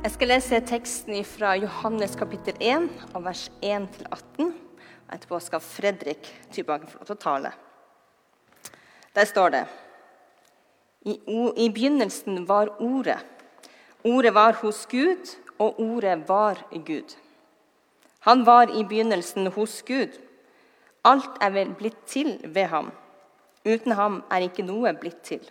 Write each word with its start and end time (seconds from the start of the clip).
Jeg 0.00 0.14
skal 0.14 0.30
lese 0.30 0.58
teksten 0.64 1.18
fra 1.28 1.50
Johannes 1.60 2.14
kapittel 2.16 2.56
1, 2.56 2.86
av 3.12 3.26
vers 3.26 3.42
1 3.60 3.82
til 3.92 4.06
18. 4.08 4.46
Og 4.48 5.10
etterpå 5.12 5.40
skal 5.44 5.60
Fredrik 5.60 6.30
Tybagen 6.54 6.88
få 6.88 7.02
lov 7.02 7.08
til 7.10 7.18
å 7.18 7.20
tale. 7.20 7.50
Der 9.12 9.28
står 9.28 9.52
det 9.52 9.60
I, 11.04 11.18
I 11.20 11.66
begynnelsen 11.68 12.46
var 12.48 12.72
Ordet. 12.80 13.18
Ordet 14.08 14.32
var 14.32 14.56
hos 14.62 14.86
Gud, 14.88 15.34
og 15.60 15.76
Ordet 15.84 16.16
var 16.30 16.62
Gud. 16.72 17.12
Han 18.24 18.46
var 18.48 18.72
i 18.72 18.86
begynnelsen 18.88 19.52
hos 19.52 19.82
Gud. 19.84 20.16
Alt 21.04 21.36
er 21.44 21.52
vel 21.52 21.74
blitt 21.76 22.06
til 22.08 22.38
ved 22.44 22.72
ham. 22.72 22.88
Uten 23.68 23.92
ham 24.00 24.22
er 24.32 24.48
ikke 24.48 24.64
noe 24.64 24.96
blitt 24.96 25.20
til. 25.28 25.44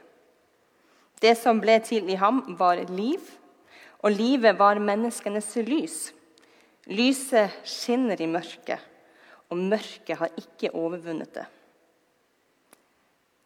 Det 1.22 1.38
som 1.38 1.62
ble 1.62 1.78
til 1.86 2.10
i 2.10 2.18
ham, 2.18 2.42
var 2.58 2.82
liv 2.90 3.36
og 4.00 4.16
livet 4.16 4.56
var 4.60 4.80
menneskenes 4.80 5.56
lys. 5.68 5.98
Lyset 6.90 7.54
skinner 7.68 8.20
i 8.22 8.28
mørket, 8.30 8.80
og 9.52 9.58
mørket 9.58 10.18
har 10.18 10.32
ikke 10.40 10.72
overvunnet 10.74 11.34
det. 11.36 11.46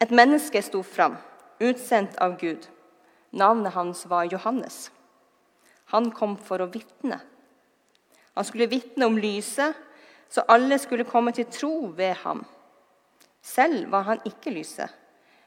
Et 0.03 0.11
menneske 0.11 0.61
sto 0.61 0.83
fram, 0.83 1.15
utsendt 1.63 2.17
av 2.21 2.37
Gud. 2.39 2.67
Navnet 3.31 3.73
hans 3.73 4.03
var 4.09 4.27
Johannes. 4.29 4.91
Han 5.95 6.11
kom 6.11 6.35
for 6.37 6.61
å 6.61 6.69
vitne. 6.71 7.17
Han 8.33 8.45
skulle 8.45 8.69
vitne 8.69 9.07
om 9.09 9.17
lyset, 9.17 9.73
så 10.29 10.45
alle 10.49 10.77
skulle 10.81 11.07
komme 11.07 11.33
til 11.33 11.49
tro 11.49 11.73
ved 11.97 12.15
ham. 12.23 12.45
Selv 13.41 13.89
var 13.91 14.05
han 14.07 14.23
ikke 14.27 14.53
lyset, 14.53 14.89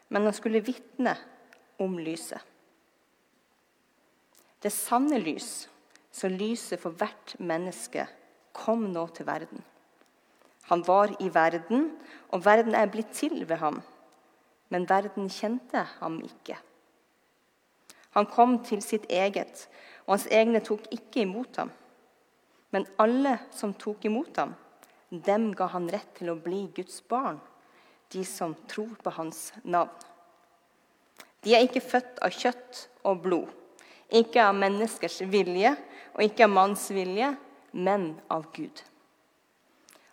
men 0.09 0.29
han 0.29 0.35
skulle 0.37 0.65
vitne 0.67 1.17
om 1.83 1.97
lyset 1.99 2.56
det 4.67 4.75
sanne 4.75 5.19
lys, 5.23 5.69
som 6.11 6.35
lyset 6.35 6.81
for 6.83 6.97
hvert 6.99 7.37
menneske, 7.39 8.07
kom 8.57 8.89
nå 8.91 9.05
til 9.15 9.29
verden. 9.29 9.63
Han 10.67 10.83
var 10.87 11.13
i 11.23 11.29
verden, 11.31 11.93
og 12.35 12.43
verden 12.45 12.75
er 12.75 12.91
blitt 12.91 13.13
til 13.15 13.45
ved 13.47 13.61
ham. 13.61 13.79
Men 14.73 14.89
verden 14.91 15.29
kjente 15.31 15.85
ham 16.01 16.19
ikke. 16.25 16.57
Han 18.17 18.27
kom 18.27 18.57
til 18.67 18.83
sitt 18.83 19.05
eget, 19.13 19.69
og 20.07 20.17
hans 20.17 20.27
egne 20.35 20.63
tok 20.65 20.89
ikke 20.91 21.23
imot 21.23 21.61
ham. 21.61 21.71
Men 22.75 22.89
alle 22.99 23.37
som 23.55 23.77
tok 23.77 24.09
imot 24.09 24.41
ham, 24.41 24.57
dem 25.11 25.53
ga 25.55 25.69
han 25.77 25.87
rett 25.93 26.17
til 26.19 26.33
å 26.33 26.41
bli 26.43 26.65
Guds 26.75 26.99
barn, 27.07 27.39
de 28.11 28.25
som 28.27 28.57
tror 28.67 28.97
på 29.05 29.15
hans 29.15 29.53
navn. 29.63 29.95
De 31.45 31.55
er 31.55 31.69
ikke 31.69 31.85
født 31.85 32.19
av 32.27 32.35
kjøtt 32.35 32.83
og 33.07 33.23
blod 33.23 33.55
ikke 34.13 34.45
av 34.45 34.55
menneskers 34.55 35.21
vilje 35.31 35.73
og 36.15 36.23
ikke 36.25 36.47
av 36.47 36.53
manns 36.53 36.87
vilje, 36.95 37.33
men 37.73 38.15
av 38.33 38.47
Gud. 38.55 38.83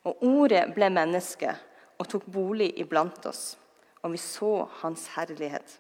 Og 0.04 0.24
Ordet 0.28 0.66
ble 0.76 0.90
menneske 0.92 1.54
og 2.02 2.10
tok 2.12 2.26
bolig 2.28 2.74
iblant 2.82 3.26
oss, 3.30 3.54
og 4.04 4.16
vi 4.16 4.20
så 4.20 4.66
Hans 4.82 5.08
herlighet. 5.16 5.78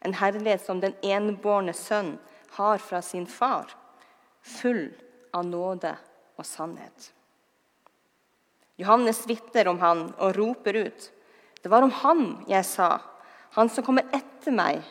En 0.00 0.14
herlighet 0.16 0.62
som 0.64 0.80
den 0.80 0.94
enbårne 1.04 1.74
sønn 1.76 2.14
har 2.56 2.78
fra 2.80 3.02
sin 3.02 3.26
far, 3.26 3.74
full 4.40 4.88
av 5.34 5.44
nåde 5.44 5.92
og 6.38 6.46
sannhet. 6.46 7.10
Johannes 8.76 9.24
vitner 9.28 9.68
om 9.68 9.80
han 9.80 10.06
og 10.20 10.36
roper 10.36 10.76
ut. 10.86 11.10
Det 11.62 11.72
var 11.72 11.82
om 11.82 11.92
han 12.04 12.24
jeg 12.48 12.64
sa, 12.68 13.00
han 13.56 13.72
som 13.72 13.84
kommer 13.84 14.06
etter 14.14 14.52
meg, 14.52 14.82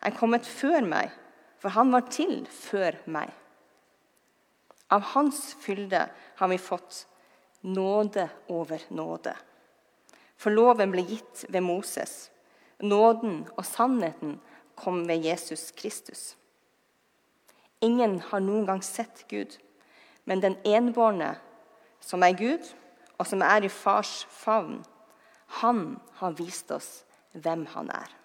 er 0.00 0.16
kommet 0.16 0.46
før 0.48 0.84
meg 0.88 1.12
for 1.58 1.74
han 1.74 1.92
var 1.92 2.06
til 2.12 2.42
før 2.50 2.98
meg. 3.10 3.32
Av 4.90 5.04
hans 5.14 5.52
fylde 5.60 6.06
har 6.38 6.48
vi 6.48 6.58
fått 6.58 7.04
nåde 7.66 8.28
over 8.48 8.84
nåde. 8.94 9.34
For 10.38 10.54
loven 10.54 10.92
ble 10.94 11.02
gitt 11.04 11.44
ved 11.50 11.64
Moses. 11.66 12.30
Nåden 12.78 13.42
og 13.56 13.64
sannheten 13.66 14.38
kom 14.78 15.02
ved 15.08 15.26
Jesus 15.26 15.70
Kristus. 15.74 16.36
Ingen 17.82 18.18
har 18.30 18.42
noen 18.42 18.66
gang 18.66 18.82
sett 18.82 19.24
Gud, 19.30 19.58
men 20.24 20.42
den 20.42 20.56
enbårne, 20.66 21.34
som 22.00 22.22
er 22.22 22.38
Gud, 22.38 22.62
og 23.18 23.26
som 23.26 23.42
er 23.42 23.66
i 23.66 23.70
fars 23.70 24.22
favn, 24.30 24.80
han 25.62 25.98
har 26.20 26.38
vist 26.38 26.70
oss 26.74 27.02
hvem 27.34 27.66
han 27.74 27.90
er. 27.90 28.17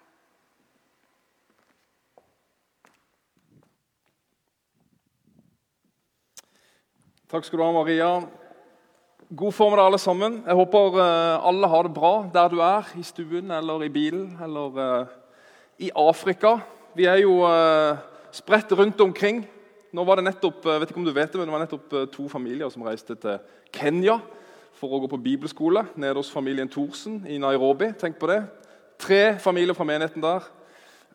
Takk 7.34 7.48
skal 7.48 7.58
du 7.58 7.64
ha, 7.64 7.72
Maria. 7.74 8.08
God 9.34 9.54
formiddag, 9.56 9.88
alle 9.88 9.98
sammen. 9.98 10.36
Jeg 10.46 10.54
håper 10.54 10.98
uh, 11.00 11.46
alle 11.48 11.66
har 11.72 11.88
det 11.88 11.90
bra 11.96 12.12
der 12.30 12.52
du 12.52 12.60
er, 12.62 12.92
i 12.94 13.02
stuen 13.02 13.50
eller 13.50 13.82
i 13.82 13.88
bilen 13.90 14.36
eller 14.44 14.78
uh, 14.78 15.16
i 15.82 15.88
Afrika. 15.98 16.52
Vi 16.94 17.08
er 17.10 17.24
jo 17.24 17.40
uh, 17.42 17.98
spredt 18.30 18.70
rundt 18.78 19.02
omkring. 19.02 19.42
Nå 19.90 20.04
var 20.06 20.22
det 20.22 20.28
nettopp 20.28 20.62
jeg 20.62 20.84
vet 20.84 20.94
ikke 20.94 21.02
om 21.02 21.10
du 21.10 21.10
vet 21.10 21.34
det, 21.34 21.40
men 21.40 21.50
det 21.50 21.56
var 21.56 21.64
nettopp 21.64 21.98
to 22.14 22.28
familier 22.30 22.70
som 22.70 22.86
reiste 22.86 23.18
til 23.18 23.42
Kenya 23.74 24.20
for 24.78 24.94
å 24.94 25.02
gå 25.02 25.10
på 25.10 25.22
bibelskole 25.26 25.88
nede 25.98 26.14
hos 26.20 26.30
familien 26.30 26.70
Thorsen 26.70 27.24
i 27.26 27.42
Nairobi. 27.42 27.90
Tenk 27.98 28.22
på 28.22 28.30
det. 28.30 28.44
Tre 29.02 29.22
familier 29.42 29.74
fra 29.74 29.90
menigheten 29.90 30.22
der. 30.22 30.46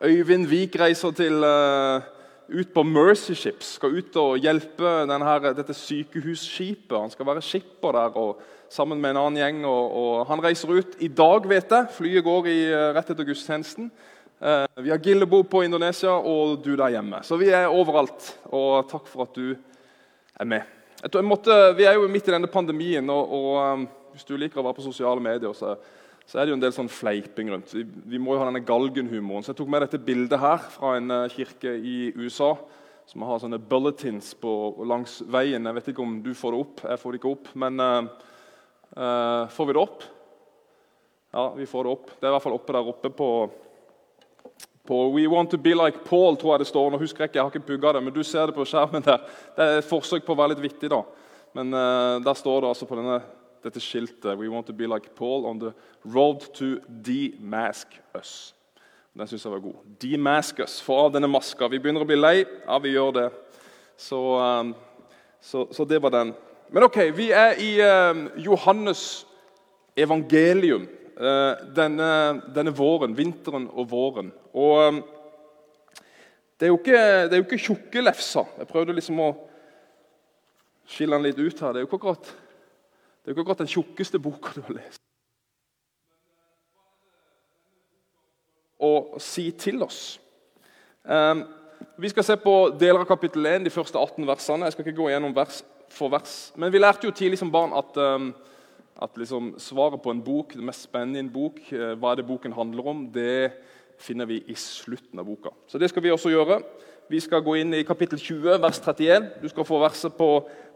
Øyvind 0.04 0.52
Vik 0.52 0.76
reiser 0.84 1.16
til 1.16 1.48
uh, 1.48 2.04
ut 2.50 2.74
på 2.74 2.84
Mercy 2.84 3.36
Ships, 3.38 3.76
skal 3.78 3.98
ut 4.00 4.16
og 4.20 4.38
hjelpe 4.42 4.94
denne, 5.10 5.36
dette 5.58 5.76
sykehusskipet. 5.78 6.96
Han 6.98 7.14
skal 7.14 7.28
være 7.30 7.44
skipper 7.46 7.98
der 7.98 8.18
og, 8.20 8.42
sammen 8.70 9.02
med 9.02 9.14
en 9.14 9.22
annen 9.24 9.42
gjeng. 9.42 9.62
Og, 9.70 9.98
og 10.02 10.28
Han 10.30 10.44
reiser 10.44 10.74
ut 10.74 10.98
i 11.02 11.10
dag, 11.10 11.46
vet 11.50 11.76
jeg. 11.76 11.92
Flyet 11.96 12.26
går 12.26 12.50
i, 12.52 12.60
eh, 12.72 12.90
rett 12.98 13.14
etter 13.14 13.28
gudstjenesten. 13.28 13.92
Eh, 14.40 14.66
vi 14.86 14.92
har 14.94 15.02
Gillebo 15.04 15.42
på 15.44 15.64
Indonesia 15.68 16.16
og 16.16 16.62
du 16.64 16.76
der 16.76 16.96
hjemme. 16.96 17.24
Så 17.24 17.38
vi 17.40 17.50
er 17.54 17.68
overalt. 17.68 18.34
Og 18.52 18.90
takk 18.90 19.08
for 19.10 19.28
at 19.28 19.36
du 19.36 19.56
er 20.40 20.46
med. 20.46 20.76
Måtte, 21.24 21.56
vi 21.78 21.88
er 21.88 21.96
jo 21.96 22.10
midt 22.12 22.28
i 22.28 22.34
denne 22.36 22.50
pandemien, 22.52 23.10
og, 23.10 23.32
og 23.32 23.52
um, 23.56 23.86
hvis 24.12 24.28
du 24.28 24.34
liker 24.36 24.60
å 24.60 24.66
være 24.66 24.76
på 24.82 24.84
sosiale 24.84 25.24
medier, 25.24 25.54
så 25.56 25.78
så 26.30 26.38
er 26.38 26.46
det 26.46 26.52
jo 26.52 26.60
en 26.60 26.62
del 26.62 26.74
sånn 26.76 26.92
fleiping 26.94 27.48
rundt. 27.50 27.72
Vi, 27.74 27.82
vi 28.14 28.20
må 28.22 28.36
jo 28.36 28.44
ha 28.44 28.46
denne 28.52 28.62
galgenhumoren. 28.62 29.42
Så 29.42 29.50
jeg 29.50 29.58
tok 29.64 29.70
med 29.74 29.82
dette 29.82 29.98
bildet 30.06 30.38
her 30.38 30.60
fra 30.76 30.92
en 31.00 31.10
uh, 31.10 31.24
kirke 31.34 31.72
i 31.74 32.12
USA. 32.20 32.52
Som 33.10 33.24
har 33.26 33.40
sånne 33.42 33.58
bulletins 33.58 34.36
på, 34.38 34.52
langs 34.86 35.24
veien. 35.26 35.66
Jeg 35.66 35.78
vet 35.80 35.90
ikke 35.90 36.04
om 36.04 36.20
du 36.22 36.30
får 36.38 36.54
det 36.54 36.60
opp. 36.62 36.84
Jeg 36.86 37.02
får 37.02 37.16
det 37.16 37.20
ikke 37.20 37.32
opp. 37.32 37.50
Men 37.64 37.82
uh, 37.82 38.28
uh, 38.94 39.50
får 39.56 39.70
vi 39.72 39.76
det 39.80 39.82
opp? 39.82 40.06
Ja, 41.34 41.48
vi 41.58 41.68
får 41.72 41.90
det 41.90 41.96
opp. 41.98 42.14
Det 42.14 42.22
er 42.22 42.30
i 42.30 42.38
hvert 42.38 42.46
fall 42.46 42.60
oppe 42.60 42.78
der 42.78 42.94
oppe 42.94 43.12
på, 43.24 43.32
på 44.86 45.02
We 45.16 45.26
want 45.34 45.50
to 45.56 45.62
be 45.66 45.74
like 45.74 46.06
Paul, 46.06 46.38
tror 46.38 46.60
jeg 46.60 46.68
det 46.68 46.70
står. 46.76 46.94
Nå 46.94 47.02
husker 47.02 47.26
jeg 47.26 47.34
ikke, 47.34 47.42
jeg 47.42 47.48
har 47.48 47.56
ikke 47.56 47.72
pugga 47.72 47.98
det, 47.98 48.06
men 48.06 48.14
du 48.14 48.22
ser 48.22 48.54
det 48.54 48.58
på 48.60 48.70
skjermen 48.70 49.10
der. 49.10 49.26
Det 49.58 49.66
er 49.66 49.82
et 49.82 49.90
forsøk 49.90 50.30
på 50.30 50.38
å 50.38 50.42
være 50.44 50.54
litt 50.54 50.66
vittig, 50.68 50.94
da. 50.94 51.02
Men 51.58 51.74
der 52.22 52.38
står 52.38 52.62
det 52.62 52.70
altså 52.76 52.86
på 52.86 52.98
denne 53.00 53.18
dette 53.64 53.82
skiltet 53.84 54.38
We 54.40 54.50
want 54.50 54.68
to 54.68 54.74
be 54.74 54.88
like 54.88 55.16
Paul 55.16 55.46
on 55.46 55.60
the 55.60 55.74
road 56.06 56.46
to 56.56 56.80
demask 56.88 58.00
us. 58.16 58.56
Den 59.18 59.28
syns 59.28 59.46
jeg 59.46 59.52
var 59.52 59.64
god. 59.64 59.80
Demask 60.02 60.60
us. 60.64 60.82
Få 60.82 60.96
av 61.06 61.14
denne 61.16 61.28
maska. 61.28 61.68
Vi 61.68 61.80
begynner 61.82 62.06
å 62.06 62.08
bli 62.08 62.20
lei. 62.20 62.38
Ja, 62.46 62.78
vi 62.80 62.94
gjør 62.94 63.16
det. 63.18 63.26
Så, 64.00 64.20
um, 64.40 64.72
så, 65.42 65.66
så 65.76 65.86
det 65.86 66.00
var 66.04 66.14
den. 66.14 66.32
Men 66.72 66.86
ok, 66.86 67.02
vi 67.18 67.32
er 67.36 67.58
i 67.60 67.72
um, 67.84 68.28
Johannes 68.40 69.26
evangelium 69.98 70.86
uh, 71.20 71.58
denne, 71.76 72.10
denne, 72.56 72.76
våren. 72.76 73.18
Vinteren 73.18 73.68
og 73.74 73.90
våren. 73.92 74.32
Og 74.54 74.84
um, 74.88 75.02
det 76.60 76.68
er 76.68 76.72
jo 76.72 76.80
ikke, 76.80 77.42
ikke 77.42 77.64
tjukke 77.66 78.06
lefser. 78.06 78.48
Jeg 78.62 78.70
prøvde 78.70 78.96
liksom 78.96 79.20
å 79.24 79.34
skille 80.90 81.18
den 81.18 81.28
litt 81.28 81.40
ut 81.40 81.60
her. 81.66 81.74
Det 81.74 81.82
er 81.82 81.86
jo 81.86 81.90
ikke 81.90 82.00
akkurat 82.02 82.32
det 83.30 83.36
er 83.36 83.38
ikke 83.38 83.44
akkurat 83.46 83.60
den 83.62 83.70
tjukkeste 83.70 84.18
boka 84.18 84.50
du 84.56 84.64
har 84.66 84.74
lest. 84.74 85.04
Å 88.82 89.20
si 89.22 89.44
til 89.54 89.84
oss. 89.86 90.00
Um, 91.06 91.44
vi 92.02 92.10
skal 92.10 92.26
se 92.26 92.38
på 92.42 92.54
deler 92.82 93.04
av 93.04 93.06
kapittel 93.06 93.46
1, 93.46 93.68
de 93.68 93.74
første 93.76 94.00
18 94.02 94.26
versene. 94.26 94.66
Jeg 94.66 94.74
skal 94.74 94.88
ikke 94.88 94.98
gå 94.98 95.12
gjennom 95.12 95.36
vers 95.36 95.60
for 95.94 96.10
vers. 96.10 96.32
Men 96.58 96.74
vi 96.74 96.82
lærte 96.82 97.06
jo 97.06 97.14
tidlig 97.14 97.38
som 97.38 97.52
barn 97.54 97.76
at, 97.78 98.00
um, 98.02 98.32
at 98.98 99.20
liksom 99.22 99.52
svaret 99.62 100.02
på 100.02 100.10
en 100.10 100.24
bok, 100.26 100.56
det 100.58 100.66
mest 100.66 100.88
spennende 100.88 101.22
i 101.22 101.24
en 101.28 101.30
bok, 101.36 101.60
uh, 101.70 101.92
hva 102.02 102.16
det 102.18 102.26
boken 102.26 102.56
handler 102.58 102.90
om, 102.90 103.04
det 103.14 103.52
finner 104.02 104.26
vi 104.26 104.40
i 104.50 104.56
slutten 104.58 105.22
av 105.22 105.28
boka. 105.30 105.52
Så 105.70 105.78
det 105.78 105.92
skal 105.94 106.02
vi 106.02 106.16
også 106.16 106.32
gjøre. 106.34 106.58
Vi 107.14 107.22
skal 107.22 107.46
gå 107.46 107.60
inn 107.62 107.78
i 107.78 107.86
kapittel 107.86 108.18
20, 108.18 108.58
vers 108.66 108.82
31. 108.82 109.30
Du 109.46 109.46
skal 109.54 109.70
få 109.70 109.84
verset 109.86 110.18
på, 110.18 110.32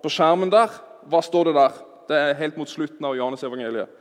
på 0.06 0.14
skjermen 0.14 0.54
der. 0.54 0.70
Hva 1.10 1.24
står 1.26 1.50
det 1.50 1.56
der? 1.58 1.82
Det 2.10 2.18
er 2.18 2.40
helt 2.40 2.58
mot 2.58 2.70
slutten 2.70 3.06
av 3.06 3.16
Johannes 3.18 3.44
evangeliet. 3.44 3.92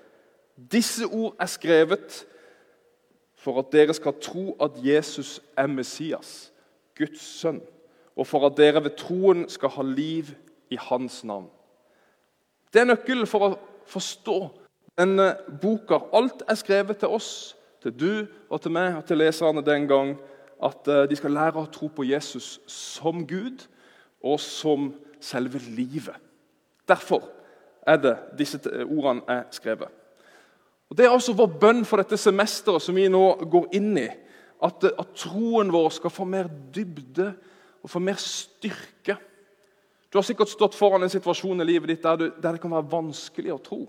Disse 0.57 1.07
ord 1.07 1.37
er 1.41 1.49
skrevet 1.51 2.23
for 3.43 3.59
at 3.59 3.73
dere 3.73 3.95
skal 3.95 4.15
tro 4.23 4.53
at 4.63 4.77
Jesus 4.85 5.41
er 5.59 5.67
Messias, 5.67 6.53
Guds 6.99 7.23
sønn, 7.41 7.61
og 8.17 8.27
for 8.29 8.47
at 8.47 8.57
dere 8.59 8.85
ved 8.85 8.97
troen 9.01 9.49
skal 9.51 9.73
ha 9.75 9.83
liv 9.87 10.31
i 10.71 10.79
Hans 10.81 11.23
navn. 11.25 11.49
Det 12.73 12.83
er 12.83 12.89
nøkkelen 12.89 13.27
for 13.29 13.47
å 13.47 13.55
forstå 13.91 14.39
denne 14.99 15.33
boka. 15.63 15.99
Alt 16.15 16.45
er 16.49 16.59
skrevet 16.61 17.03
til 17.03 17.13
oss, 17.13 17.57
til 17.83 17.93
du 17.99 18.13
og 18.49 18.61
til 18.63 18.73
meg 18.75 19.01
og 19.01 19.07
til 19.09 19.21
leserne 19.21 19.65
den 19.65 19.89
gang. 19.91 20.15
At 20.63 20.87
eh, 20.89 21.05
de 21.11 21.19
skal 21.19 21.35
lære 21.35 21.59
å 21.59 21.71
tro 21.73 21.89
på 21.91 22.07
Jesus 22.07 22.61
som 22.71 23.25
Gud 23.27 23.65
og 24.23 24.39
som 24.41 24.93
selve 25.23 25.59
livet. 25.59 26.15
Derfor 26.89 27.27
er 27.87 27.99
det 28.01 28.15
disse 28.39 28.61
ordene 28.85 29.25
er 29.29 29.45
skrevet. 29.55 29.89
Og 30.91 30.97
Det 30.97 31.07
er 31.07 31.15
altså 31.15 31.33
vår 31.33 31.55
bønn 31.61 31.87
for 31.89 32.03
dette 32.03 32.19
semesteret 32.21 32.85
som 32.85 32.97
vi 32.97 33.07
nå 33.09 33.25
går 33.49 33.71
inn 33.79 33.95
i. 33.97 34.09
At, 34.63 34.85
at 34.85 35.15
troen 35.19 35.73
vår 35.73 35.89
skal 35.97 36.13
få 36.13 36.27
mer 36.29 36.51
dybde 36.75 37.31
og 37.83 37.91
få 37.91 37.99
mer 37.99 38.21
styrke. 38.21 39.17
Du 40.13 40.19
har 40.19 40.27
sikkert 40.27 40.53
stått 40.53 40.77
foran 40.77 41.03
en 41.03 41.11
situasjon 41.11 41.65
i 41.65 41.67
livet 41.67 41.95
ditt 41.95 42.05
der, 42.05 42.21
du, 42.21 42.27
der 42.37 42.55
det 42.55 42.61
kan 42.63 42.75
være 42.75 42.91
vanskelig 42.93 43.55
å 43.55 43.63
tro. 43.65 43.81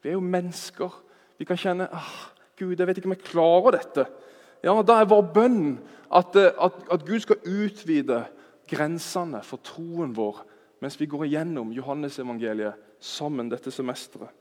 Vi 0.00 0.12
er 0.12 0.16
jo 0.16 0.22
mennesker. 0.22 0.94
Vi 1.36 1.48
kan 1.48 1.58
kjenne 1.58 1.90
ah, 1.90 2.14
Gud, 2.56 2.78
jeg 2.78 2.86
vet 2.86 3.00
ikke 3.00 3.10
om 3.10 3.16
jeg 3.16 3.26
klarer 3.26 3.80
dette. 3.80 4.06
Ja, 4.64 4.78
Da 4.86 5.00
er 5.00 5.10
vår 5.10 5.26
bønn 5.34 5.60
at, 6.14 6.36
at, 6.38 6.78
at 6.94 7.04
Gud 7.04 7.20
skal 7.26 7.42
utvide 7.42 8.22
grensene 8.70 9.42
for 9.44 9.60
troen 9.66 10.14
vår 10.16 10.44
mens 10.84 10.96
vi 11.00 11.08
går 11.08 11.26
igjennom 11.26 11.72
Johannesevangeliet 11.72 12.93
sammen 13.04 13.50
dette 13.52 13.72
semesteret. 13.74 14.32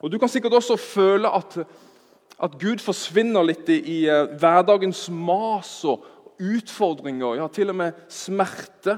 Og 0.00 0.12
Du 0.12 0.18
kan 0.18 0.28
sikkert 0.32 0.56
også 0.56 0.76
føle 0.80 1.28
at, 1.28 1.58
at 2.42 2.56
Gud 2.60 2.80
forsvinner 2.80 3.44
litt 3.44 3.68
i, 3.68 3.80
i 3.80 3.98
uh, 4.08 4.32
hverdagens 4.40 5.08
mas 5.12 5.74
og 5.84 6.06
utfordringer, 6.40 7.36
ja, 7.36 7.48
til 7.52 7.72
og 7.72 7.76
med 7.76 8.04
smerte. 8.08 8.96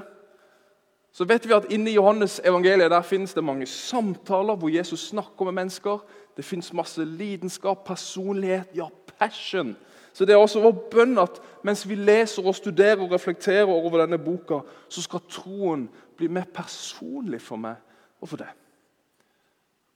Så 1.13 1.27
vet 1.29 1.43
vi 1.45 1.53
at 1.53 1.67
Inni 1.69 1.93
Johannes 1.93 2.39
evangeliet 2.45 2.91
der 2.91 3.03
finnes 3.05 3.35
det 3.35 3.43
mange 3.43 3.67
samtaler 3.69 4.55
hvor 4.57 4.71
Jesus 4.71 5.09
snakker 5.11 5.45
med 5.45 5.59
mennesker. 5.59 5.99
Det 6.37 6.45
fins 6.45 6.71
masse 6.73 7.05
lidenskap, 7.05 7.83
personlighet, 7.85 8.71
ja, 8.75 8.87
passion. 9.19 9.75
Så 10.13 10.25
Det 10.25 10.33
er 10.33 10.37
også 10.37 10.61
vår 10.61 10.89
bønn 10.91 11.17
at 11.17 11.41
mens 11.63 11.87
vi 11.89 11.95
leser 11.95 12.45
og 12.45 12.55
studerer 12.55 13.01
og 13.01 13.11
reflekterer 13.11 13.69
over 13.69 13.97
denne 14.01 14.17
boka, 14.17 14.59
så 14.89 15.01
skal 15.01 15.25
troen 15.29 15.87
bli 16.17 16.27
mer 16.27 16.45
personlig 16.53 17.41
for 17.41 17.57
meg 17.57 17.75
og 18.21 18.29
for 18.29 18.37
deg. 18.37 18.62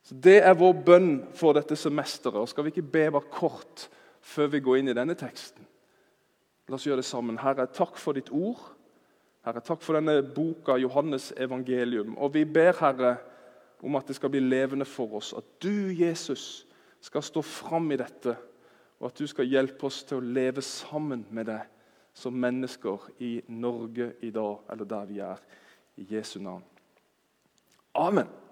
Så 0.07 0.15
Det 0.15 0.37
er 0.39 0.55
vår 0.55 0.73
bønn 0.87 1.11
for 1.35 1.57
dette 1.57 1.75
semesteret. 1.75 2.39
Og 2.39 2.49
Skal 2.49 2.63
vi 2.63 2.71
ikke 2.71 2.91
be 2.91 3.09
bare 3.11 3.31
kort 3.31 3.89
før 4.23 4.47
vi 4.53 4.63
går 4.63 4.79
inn 4.79 4.91
i 4.93 4.95
denne 4.95 5.17
teksten? 5.19 5.65
La 6.67 6.75
oss 6.75 6.85
gjøre 6.87 7.01
det 7.01 7.07
sammen. 7.07 7.39
Herre, 7.39 7.67
takk 7.67 7.99
for 7.99 8.15
ditt 8.15 8.31
ord. 8.31 8.61
Herre, 9.43 9.63
takk 9.63 9.83
for 9.83 9.99
denne 9.99 10.21
boka, 10.23 10.77
Johannes 10.79 11.33
evangelium. 11.35 12.15
Og 12.17 12.33
vi 12.33 12.45
ber, 12.45 12.73
Herre, 12.79 13.17
om 13.83 13.95
at 13.99 14.07
det 14.07 14.15
skal 14.15 14.31
bli 14.31 14.39
levende 14.43 14.87
for 14.87 15.19
oss. 15.19 15.33
At 15.35 15.47
du, 15.63 15.91
Jesus, 15.91 16.65
skal 17.01 17.23
stå 17.23 17.43
fram 17.43 17.91
i 17.91 17.99
dette, 17.99 18.35
og 18.99 19.11
at 19.11 19.19
du 19.19 19.27
skal 19.27 19.47
hjelpe 19.47 19.87
oss 19.87 20.01
til 20.07 20.19
å 20.19 20.33
leve 20.39 20.63
sammen 20.65 21.27
med 21.31 21.51
deg 21.51 21.67
som 22.17 22.33
mennesker 22.33 23.11
i 23.23 23.37
Norge 23.47 24.13
i 24.25 24.31
dag, 24.31 24.65
eller 24.71 24.89
der 24.89 25.05
vi 25.05 25.19
er. 25.19 25.47
I 25.97 26.07
Jesu 26.15 26.39
navn. 26.39 26.63
Amen. 27.95 28.46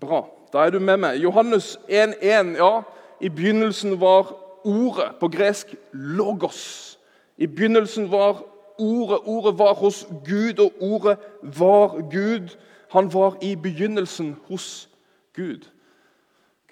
Bra. 0.00 0.24
Da 0.52 0.66
er 0.66 0.70
du 0.70 0.78
med 0.78 0.96
meg. 0.96 1.22
Johannes 1.22 1.78
1,1. 1.88 2.56
Ja, 2.56 2.82
i 3.20 3.28
begynnelsen 3.28 4.00
var 4.00 4.34
ordet, 4.64 5.10
på 5.20 5.28
gresk 5.28 5.74
'logos'. 5.92 6.98
I 7.36 7.46
begynnelsen 7.46 8.10
var 8.10 8.42
ordet. 8.78 9.18
Ordet 9.24 9.58
var 9.58 9.74
hos 9.74 10.06
Gud, 10.26 10.58
og 10.58 10.72
ordet 10.80 11.18
var 11.42 12.10
Gud. 12.10 12.56
Han 12.90 13.14
var 13.14 13.36
i 13.42 13.56
begynnelsen 13.56 14.36
hos 14.48 14.88
Gud. 15.36 15.66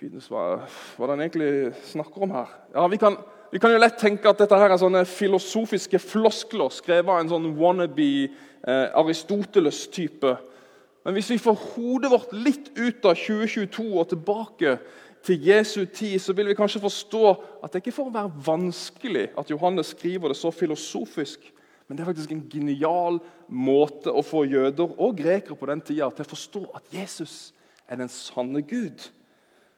Gud, 0.01 0.19
hva, 0.29 0.67
hva 0.97 1.09
han 1.11 1.21
egentlig 1.21 1.75
snakker 1.87 2.23
om 2.23 2.31
her? 2.31 2.51
Ja, 2.75 2.87
vi 2.87 2.97
kan, 2.97 3.17
vi 3.53 3.59
kan, 3.59 3.71
jo 3.71 3.79
lett 3.79 4.01
tenke 4.01 4.31
at 4.31 4.39
dette 4.39 4.59
her 4.59 4.71
er 4.75 4.81
sånne 4.81 5.05
filosofiske 5.07 5.99
floskler 6.03 6.73
skrevet 6.75 7.11
av 7.11 7.21
en 7.23 7.31
sånn 7.31 7.53
wannabe 7.59 8.09
eh, 8.27 8.89
Aristoteles-type. 8.99 10.37
Men 11.05 11.17
hvis 11.17 11.31
vi 11.31 11.39
får 11.43 11.59
hodet 11.75 12.11
vårt 12.13 12.35
litt 12.35 12.71
ut 12.79 13.05
av 13.05 13.17
2022 13.19 13.87
og 13.99 14.09
tilbake 14.13 14.77
til 15.27 15.47
Jesu 15.47 15.85
tid, 15.85 16.19
så 16.23 16.35
vil 16.35 16.51
vi 16.51 16.59
kanskje 16.59 16.83
forstå 16.83 17.25
at 17.63 17.73
det 17.73 17.83
ikke 17.83 17.93
er 17.93 17.97
for 17.97 18.11
å 18.11 18.15
være 18.15 18.45
vanskelig 18.47 19.29
at 19.39 19.51
Johannes 19.51 19.95
skriver 19.95 20.33
det 20.33 20.39
så 20.39 20.51
filosofisk. 20.55 21.45
Men 21.87 21.99
det 21.99 22.05
er 22.05 22.11
faktisk 22.13 22.33
en 22.33 22.47
genial 22.51 23.19
måte 23.49 24.15
å 24.15 24.23
få 24.25 24.45
jøder 24.49 24.95
og 24.97 25.19
grekere 25.19 25.59
på 25.59 25.69
den 25.71 25.83
tida 25.85 26.09
til 26.11 26.25
å 26.25 26.31
forstå 26.31 26.63
at 26.79 26.95
Jesus 26.95 27.53
er 27.89 27.99
den 28.01 28.11
sanne 28.11 28.63
Gud. 28.63 29.11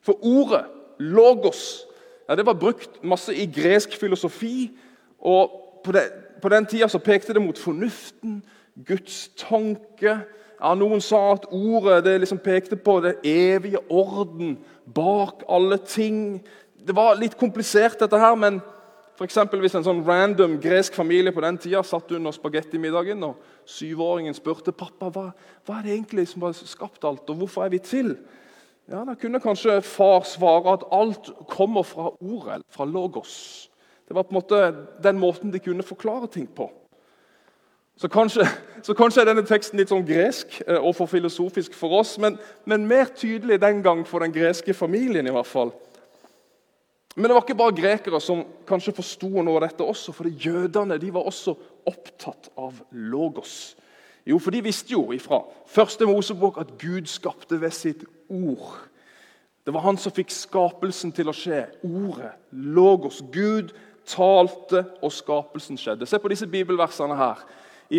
For 0.05 0.21
ordet 0.21 0.67
'logos' 1.01 1.89
ja, 2.29 2.35
det 2.35 2.47
var 2.47 2.55
brukt 2.55 3.03
masse 3.05 3.35
i 3.35 3.47
gresk 3.47 3.97
filosofi. 4.01 4.71
og 5.19 5.61
På, 5.85 5.93
det, 5.93 6.13
på 6.43 6.49
den 6.49 6.67
tida 6.67 6.89
så 6.89 6.99
pekte 6.99 7.35
det 7.35 7.43
mot 7.43 7.59
fornuften, 7.59 8.43
Guds 8.87 9.29
tanke. 9.37 10.21
Ja, 10.61 10.75
noen 10.79 11.03
sa 11.03 11.21
at 11.35 11.49
ordet 11.51 12.05
det 12.07 12.21
liksom 12.23 12.39
pekte 12.43 12.77
på 12.77 13.01
det 13.05 13.17
evige 13.27 13.83
orden 13.91 14.57
bak 14.95 15.43
alle 15.49 15.79
ting. 15.79 16.39
Det 16.79 16.95
var 16.97 17.19
litt 17.19 17.37
komplisert, 17.41 17.99
dette 18.01 18.21
her, 18.21 18.37
men 18.39 18.61
for 19.15 19.61
hvis 19.61 19.77
en 19.79 19.87
sånn 19.87 20.03
random 20.07 20.57
gresk 20.63 20.97
familie 20.99 21.33
på 21.33 21.43
den 21.45 21.59
tida 21.63 21.83
satt 21.87 22.11
under 22.17 22.35
spagettimiddagen, 22.35 23.23
og 23.23 23.69
syvåringen 23.71 24.35
spurte 24.35 24.75
pappa 24.75 25.11
hva, 25.15 25.29
hva 25.67 25.77
er 25.79 25.87
det 25.87 25.93
egentlig 25.95 26.27
som 26.31 26.43
har 26.47 26.57
skapt 26.59 27.07
alt, 27.07 27.29
og 27.31 27.45
hvorfor 27.45 27.67
er 27.67 27.77
vi 27.77 27.83
til, 27.83 28.17
ja, 28.85 29.01
Da 29.05 29.15
kunne 29.17 29.41
kanskje 29.41 29.79
far 29.81 30.27
svare 30.29 30.75
at 30.77 30.83
alt 30.93 31.31
kommer 31.49 31.87
fra 31.89 32.11
ordet, 32.21 32.63
fra 32.69 32.85
logos. 32.85 33.71
Det 34.05 34.13
var 34.13 34.27
på 34.29 34.35
en 34.35 34.41
måte 34.43 34.59
den 35.03 35.19
måten 35.19 35.53
de 35.53 35.59
kunne 35.59 35.83
forklare 35.83 36.29
ting 36.29 36.47
på. 36.47 36.69
Så 37.97 38.09
kanskje, 38.09 38.47
så 38.83 38.95
kanskje, 38.95 39.23
er 39.23 39.31
denne 39.31 39.45
teksten 39.47 39.79
litt 39.79 39.93
sånn 39.93 40.07
gresk 40.07 40.57
eh, 40.67 40.81
og 40.81 40.97
for 40.99 41.11
filosofisk 41.11 41.77
for 41.79 41.95
oss, 42.01 42.17
men, 42.19 42.39
men, 42.67 42.89
mer 42.91 43.13
tydelig 43.15 43.61
den 43.63 43.85
gang 43.85 44.03
for 44.09 44.25
den 44.25 44.35
greske 44.35 44.75
familien. 44.75 45.27
i 45.27 45.35
hvert 45.35 45.51
fall. 45.51 45.71
Men 47.15 47.29
det 47.29 47.37
var 47.37 47.45
ikke 47.45 47.61
bare 47.61 47.77
grekere 47.79 48.21
som 48.21 48.43
kanskje 48.67 48.97
forsto 48.97 49.31
noe 49.31 49.61
av 49.61 49.69
dette 49.69 49.87
også, 49.87 50.13
for 50.17 50.27
jødene 50.27 50.99
de 50.99 51.13
var 51.15 51.31
også 51.31 51.55
opptatt 51.87 52.51
av 52.59 52.83
logos. 52.91 53.77
Jo, 54.27 54.41
for 54.41 54.51
de 54.51 54.65
visste 54.65 54.97
jo 54.97 55.13
ifra 55.15 55.43
første 55.71 56.09
Mosebok 56.09 56.59
at 56.59 56.75
Gud 56.81 57.07
skapte 57.07 57.61
ved 57.61 57.71
sitt 57.77 58.03
ord. 58.27 58.81
Det 59.65 59.73
var 59.73 59.85
han 59.85 60.01
som 60.01 60.13
fikk 60.13 60.33
skapelsen 60.35 61.13
til 61.15 61.31
å 61.31 61.37
skje. 61.37 61.63
Ordet, 61.87 62.33
logos. 62.51 63.23
Gud 63.33 63.71
talte, 64.09 64.83
og 65.01 65.13
skapelsen 65.13 65.79
skjedde. 65.81 66.09
Se 66.09 66.19
på 66.21 66.33
disse 66.33 66.49
bibelversene 66.51 67.17
her 67.17 67.45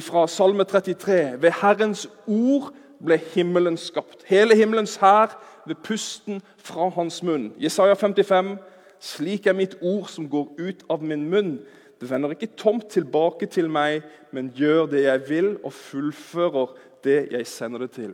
fra 0.02 0.28
Salme 0.28 0.64
33.: 0.64 1.42
Ved 1.42 1.52
Herrens 1.62 2.10
ord 2.28 2.74
ble 3.06 3.18
himmelen 3.18 3.78
skapt. 3.78 4.24
Hele 4.26 4.56
himmelens 4.56 4.96
hær 4.96 5.36
ved 5.66 5.76
pusten 5.76 6.42
fra 6.58 6.90
hans 6.90 7.24
munn. 7.24 7.54
Jesaja 7.60 7.94
55.: 7.94 8.58
Slik 9.00 9.48
er 9.48 9.54
mitt 9.54 9.78
ord 9.82 10.08
som 10.08 10.30
går 10.30 10.56
ut 10.60 10.86
av 10.90 11.04
min 11.04 11.30
munn. 11.30 11.60
Det 12.02 12.10
vender 12.10 12.30
ikke 12.30 12.56
tomt 12.58 12.88
tilbake 12.88 13.46
til 13.46 13.70
meg, 13.70 14.02
men 14.32 14.52
gjør 14.56 14.86
det 14.86 15.04
jeg 15.04 15.22
vil, 15.30 15.58
og 15.64 15.74
fullfører 15.74 16.76
det 17.04 17.28
jeg 17.32 17.48
sender 17.48 17.80
det 17.80 17.92
til. 17.92 18.14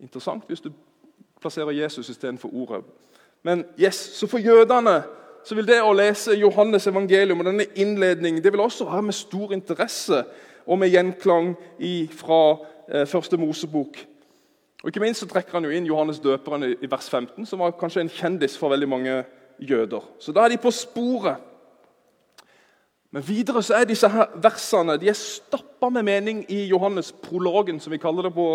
Interessant 0.00 0.44
hvis 0.46 0.60
du 0.60 0.70
plasserer 1.40 1.70
Jesus 1.70 2.08
istedenfor 2.08 2.50
ordet. 2.54 2.84
Men 3.42 3.64
yes, 3.80 3.94
så 3.94 4.26
for 4.26 4.38
jødene 4.38 5.02
så 5.44 5.54
vil 5.54 5.66
det 5.66 5.78
å 5.82 5.94
lese 5.96 6.34
Johannes 6.36 6.86
evangelium 6.90 7.40
og 7.40 7.46
denne 7.48 7.66
innledningen 7.78 8.42
det 8.44 8.52
vil 8.52 8.60
også 8.60 8.84
være 8.84 9.02
med 9.06 9.16
stor 9.16 9.52
interesse 9.54 10.24
og 10.68 10.78
med 10.78 10.92
gjenklang 10.92 11.54
fra 12.12 12.40
eh, 12.92 13.06
første 13.08 13.40
Mosebok. 13.40 13.98
Og 14.82 14.90
Ikke 14.90 15.02
minst 15.02 15.24
så 15.24 15.26
trekker 15.26 15.56
han 15.56 15.66
jo 15.66 15.74
inn 15.74 15.88
Johannes 15.88 16.20
døperen 16.22 16.68
i, 16.68 16.90
vers 16.90 17.08
15, 17.10 17.46
som 17.48 17.64
var 17.64 17.74
kanskje 17.80 18.04
en 18.04 18.12
kjendis 18.12 18.56
for 18.58 18.70
veldig 18.70 18.88
mange 18.88 19.22
jøder. 19.58 20.04
Så 20.22 20.32
da 20.32 20.44
er 20.44 20.54
de 20.54 20.60
på 20.62 20.70
sporet. 20.70 21.40
Men 23.10 23.24
videre 23.24 23.62
så 23.64 23.78
er 23.78 23.88
disse 23.88 24.08
her 24.12 24.28
versene 24.36 24.98
de 25.00 25.08
er 25.08 25.16
stappa 25.16 25.88
med 25.90 26.04
mening 26.04 26.44
i 26.52 26.66
Johannes 26.68 27.10
prologen, 27.24 27.80
som 27.80 27.92
vi 27.92 27.98
kaller 27.98 28.28
det 28.28 28.34
på, 28.36 28.48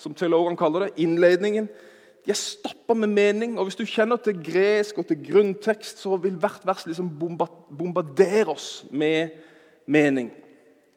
som 0.00 0.16
teologene 0.16 0.56
kaller 0.56 0.86
det, 0.86 0.94
innledningen. 1.04 1.68
De 2.24 2.32
er 2.32 2.38
stappa 2.38 2.94
med 2.94 3.12
mening, 3.12 3.58
og 3.58 3.68
Hvis 3.68 3.76
du 3.76 3.84
kjenner 3.84 4.16
til 4.16 4.38
gresk 4.42 4.98
og 4.98 5.06
til 5.06 5.20
grunntekst, 5.28 5.98
så 5.98 6.16
vil 6.16 6.38
hvert 6.40 6.64
vers 6.66 6.86
liksom 6.86 7.10
bombardere 7.18 8.48
oss 8.48 8.86
med 8.90 9.36
mening. 9.86 10.32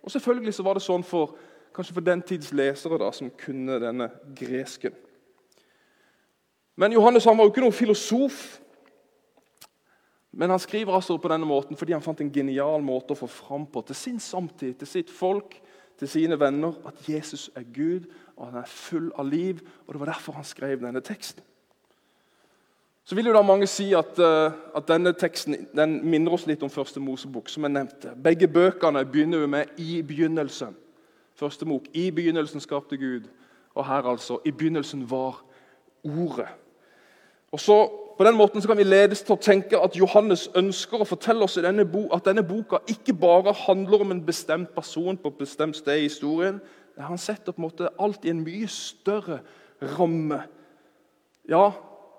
Og 0.06 0.12
selvfølgelig 0.14 0.54
så 0.54 0.64
var 0.64 0.78
det 0.78 0.86
sånn 0.86 1.04
for, 1.06 1.34
kanskje 1.74 1.96
for 1.98 2.06
den 2.06 2.22
tids 2.22 2.52
lesere 2.54 3.00
da, 3.02 3.10
som 3.14 3.32
kunne 3.42 3.80
denne 3.82 4.12
gresken. 4.38 4.94
Men 6.78 6.94
Johannes 6.94 7.26
han 7.26 7.38
var 7.38 7.48
jo 7.48 7.54
ikke 7.54 7.64
noen 7.64 7.76
filosof. 7.76 8.44
Men 10.36 10.52
han 10.52 10.60
skriver 10.60 10.94
altså 10.94 11.16
på 11.18 11.32
denne 11.32 11.48
måten 11.48 11.80
fordi 11.80 11.96
han 11.96 12.04
fant 12.04 12.22
en 12.22 12.34
genial 12.36 12.84
måte 12.84 13.16
å 13.16 13.20
få 13.20 13.30
fram 13.32 13.66
på 13.72 13.82
til 13.88 13.98
sin 13.98 14.22
samtid, 14.22 14.76
til 14.82 14.92
sitt 14.92 15.10
folk, 15.10 15.56
til 15.96 16.12
sine 16.12 16.38
venner 16.40 16.76
at 16.86 17.00
Jesus 17.08 17.48
er 17.56 17.64
Gud, 17.74 18.10
og 18.36 18.50
han 18.50 18.60
er 18.60 18.70
full 18.70 19.10
av 19.16 19.30
liv. 19.32 19.64
og 19.88 19.96
Det 19.96 20.02
var 20.04 20.12
derfor 20.12 20.36
han 20.36 20.48
skrev 20.48 20.84
denne 20.84 21.02
teksten. 21.02 21.44
Så 23.06 23.16
vil 23.16 23.26
jo 23.26 23.34
da 23.34 23.42
mange 23.46 23.68
si 23.70 23.92
at, 23.94 24.18
uh, 24.20 24.54
at 24.76 24.88
denne 24.88 25.14
teksten 25.14 25.68
den 25.78 26.00
minner 26.10 26.34
oss 26.34 26.48
litt 26.50 26.64
om 26.66 26.70
første 26.74 27.00
Mosebok. 27.00 27.50
som 27.50 27.64
jeg 27.64 27.72
nevnte. 27.72 28.16
Begge 28.24 28.48
bøkene 28.48 29.06
begynner 29.06 29.40
vi 29.40 29.48
med 29.48 29.66
'i 29.78 30.02
begynnelsen'. 30.02 30.76
Første 31.36 31.66
Mok. 31.66 31.84
I 31.94 32.12
begynnelsen 32.12 32.60
skapte 32.60 32.98
Gud. 32.98 33.22
Og 33.76 33.86
her 33.86 34.04
altså. 34.04 34.40
I 34.46 34.52
begynnelsen 34.52 35.12
var 35.12 35.46
Ordet. 36.04 36.48
Og 37.52 37.60
så 37.60 37.90
På 38.18 38.24
den 38.24 38.38
måten 38.38 38.62
så 38.62 38.68
kan 38.68 38.78
vi 38.78 38.84
ledes 38.84 39.22
til 39.22 39.34
å 39.34 39.42
tenke 39.42 39.80
at 39.84 39.98
Johannes 39.98 40.50
ønsker 40.56 41.02
å 41.02 41.04
fortelle 41.04 41.44
oss 41.44 41.58
denne 41.60 41.84
at 42.14 42.26
denne 42.26 42.44
boka 42.48 42.78
ikke 42.88 43.14
bare 43.14 43.54
handler 43.54 44.02
om 44.02 44.12
en 44.12 44.26
bestemt 44.26 44.70
person 44.76 45.18
på 45.18 45.28
et 45.28 45.38
bestemt 45.38 45.76
sted 45.76 45.98
i 45.98 46.08
historien. 46.08 46.62
Han 46.98 47.18
setter 47.18 47.52
på 47.52 47.58
en 47.58 47.68
måte 47.68 47.90
alt 48.00 48.26
i 48.26 48.30
en 48.30 48.44
mye 48.44 48.68
større 48.68 49.40
ramme. 49.82 50.44
Ja, 51.50 51.72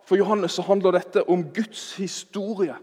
For 0.07 0.19
Johannes 0.19 0.57
så 0.57 0.63
handler 0.63 0.99
dette 0.99 1.25
om 1.29 1.45
Guds 1.55 1.97
historie. 1.99 2.77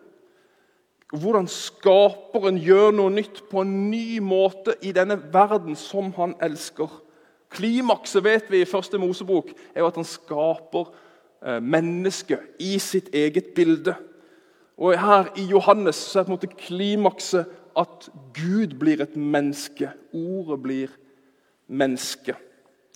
Hvordan 1.13 1.47
skaperen 1.47 2.57
gjør 2.57 2.91
noe 2.97 3.13
nytt 3.13 3.43
på 3.51 3.61
en 3.61 3.73
ny 3.91 4.19
måte 4.23 4.75
i 4.81 4.91
denne 4.95 5.19
verden 5.33 5.77
som 5.77 6.09
han 6.17 6.33
elsker. 6.41 6.89
Klimakset 7.53 8.25
vet 8.25 8.49
vi 8.49 8.63
i 8.63 8.67
første 8.69 8.97
Mosebok 8.97 9.51
er 9.75 9.83
jo 9.83 9.89
at 9.91 9.99
han 10.01 10.09
skaper 10.09 10.89
Eh, 11.45 11.59
mennesket 11.61 12.39
i 12.59 12.79
sitt 12.79 13.09
eget 13.15 13.45
bilde. 13.55 13.95
Og 14.77 14.99
Her 14.99 15.25
i 15.35 15.43
Johannes 15.43 15.95
så 15.95 16.19
er 16.19 16.23
på 16.23 16.31
en 16.31 16.37
måte 16.37 16.47
klimakset 16.47 17.45
at 17.77 18.09
Gud 18.33 18.79
blir 18.79 19.01
et 19.01 19.15
menneske. 19.15 19.89
Ordet 20.13 20.61
blir 20.63 20.87
menneske. 21.67 22.35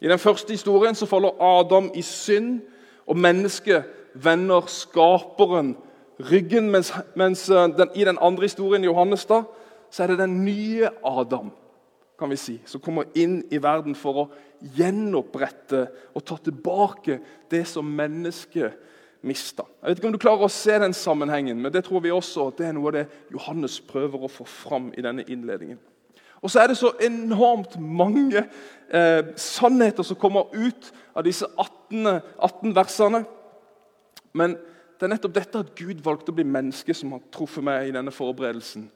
I 0.02 0.08
den 0.08 0.20
første 0.20 0.54
historien 0.54 0.96
så 0.96 1.06
faller 1.06 1.42
Adam 1.42 1.92
i 1.96 2.02
synd, 2.02 2.62
og 3.08 3.18
mennesket 3.18 3.84
vender 4.24 4.68
skaperen 4.72 5.76
ryggen. 6.20 6.72
Mens, 6.74 6.94
mens 7.16 7.48
eh, 7.50 7.70
den, 7.78 7.94
i 7.96 8.06
den 8.08 8.20
andre 8.22 8.50
historien 8.50 8.84
Johannes 8.84 9.26
da, 9.30 9.44
så 9.92 10.04
er 10.04 10.14
det 10.14 10.22
den 10.26 10.42
nye 10.46 10.92
Adam 11.06 11.54
kan 12.18 12.30
vi 12.30 12.38
si, 12.42 12.56
som 12.66 12.82
kommer 12.82 13.06
inn 13.14 13.44
i 13.54 13.60
verden 13.62 13.94
for 13.94 14.22
å 14.24 14.30
gjenopprette 14.74 15.84
og 16.18 16.24
ta 16.26 16.40
tilbake 16.42 17.20
det 17.52 17.62
som 17.70 17.86
mennesket 17.86 18.74
mista. 19.28 19.68
Jeg 19.82 19.90
vet 19.92 20.02
ikke 20.02 20.10
om 20.10 20.16
du 20.16 20.22
klarer 20.22 20.48
å 20.48 20.54
se 20.54 20.80
den 20.82 20.96
sammenhengen, 20.98 21.60
men 21.62 21.74
det 21.74 21.84
tror 21.86 22.02
vi 22.02 22.14
også 22.14 22.50
at 22.50 22.58
det 22.58 22.70
er 22.70 22.76
noe 22.78 22.90
av 22.90 22.98
det 22.98 23.06
Johannes 23.34 23.78
prøver 23.86 24.26
å 24.26 24.32
få 24.32 24.48
fram 24.50 24.90
i 24.98 25.06
denne 25.06 25.26
innledningen. 25.30 25.80
Og 26.42 26.54
så 26.54 26.62
er 26.62 26.70
det 26.70 26.78
så 26.78 26.92
enormt 27.02 27.78
mange 27.82 28.44
eh, 28.44 29.30
sannheter 29.42 30.06
som 30.06 30.20
kommer 30.22 30.54
ut 30.54 30.92
av 31.18 31.26
disse 31.26 31.48
18, 31.58 32.22
18 32.38 32.76
versene. 32.78 33.24
Men 34.38 34.56
det 34.98 35.06
er 35.06 35.14
nettopp 35.14 35.36
dette 35.36 35.64
at 35.66 35.74
Gud 35.78 36.02
valgte 36.06 36.34
å 36.34 36.38
bli 36.38 36.46
menneske, 36.48 36.94
som 36.98 37.14
har 37.16 37.26
truffet 37.34 37.66
meg 37.66 37.90
i 37.90 37.96
denne 37.96 38.14
forberedelsen. 38.14 38.88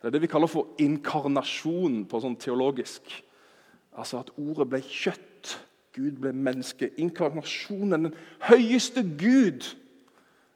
Det 0.00 0.08
er 0.08 0.14
det 0.14 0.22
vi 0.22 0.30
kaller 0.32 0.48
for 0.48 0.70
inkarnasjon 0.80 2.04
på 2.08 2.20
sånn 2.22 2.38
teologisk. 2.40 3.10
Altså 3.96 4.22
at 4.22 4.32
ordet 4.40 4.68
ble 4.70 4.80
kjøtt. 4.84 5.58
Gud 5.96 6.20
ble 6.22 6.32
menneske. 6.32 6.92
Inkarnasjonen, 7.02 8.08
den 8.08 8.16
høyeste 8.46 9.02
Gud, 9.20 9.66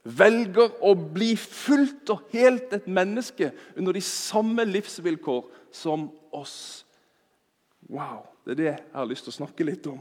velger 0.04 0.72
å 0.84 0.92
bli 0.94 1.32
fullt 1.40 2.12
og 2.12 2.28
helt 2.32 2.72
et 2.76 2.86
menneske 2.86 3.50
under 3.76 3.96
de 3.96 4.02
samme 4.04 4.64
livsvilkår 4.68 5.44
som 5.74 6.10
oss. 6.32 6.84
Wow, 7.88 8.24
Det 8.44 8.52
er 8.52 8.56
det 8.56 8.64
jeg 8.64 8.80
har 8.92 9.08
lyst 9.08 9.24
til 9.24 9.32
å 9.32 9.38
snakke 9.40 9.64
litt 9.64 9.86
om. 9.88 10.00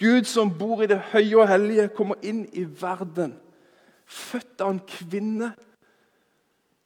Gud 0.00 0.24
som 0.28 0.50
bor 0.50 0.82
i 0.82 0.88
det 0.88 0.98
høye 1.12 1.36
og 1.36 1.48
hellige, 1.48 1.90
kommer 1.96 2.20
inn 2.24 2.46
i 2.52 2.64
verden. 2.64 3.36
Født 4.12 4.64
av 4.64 4.74
en 4.74 4.82
kvinne. 4.88 5.52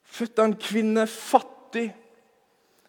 Født 0.07 0.39
av 0.39 0.49
en 0.49 0.59
kvinne, 0.61 1.07
fattig 1.11 1.89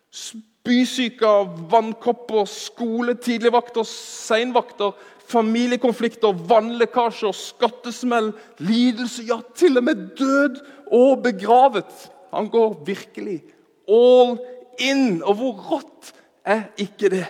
Spysyke 0.09 1.27
av 1.29 1.51
vannkopper, 1.71 2.47
skole, 2.49 3.15
tidligvakter, 3.21 3.85
seinvakter, 3.89 4.95
familiekonflikter, 5.29 6.33
vannlekkasjer, 6.49 7.35
skattesmell, 7.37 8.31
lidelse, 8.65 9.27
ja, 9.29 9.41
til 9.57 9.81
og 9.81 9.85
med 9.91 10.07
død 10.19 10.63
og 10.97 11.23
begravet. 11.27 11.93
Han 12.33 12.49
går 12.53 12.79
virkelig 12.89 13.43
all 13.89 14.39
in. 14.81 15.21
Og 15.23 15.37
hvor 15.41 15.69
rått 15.73 16.13
er 16.49 16.71
ikke 16.81 17.13
det? 17.13 17.27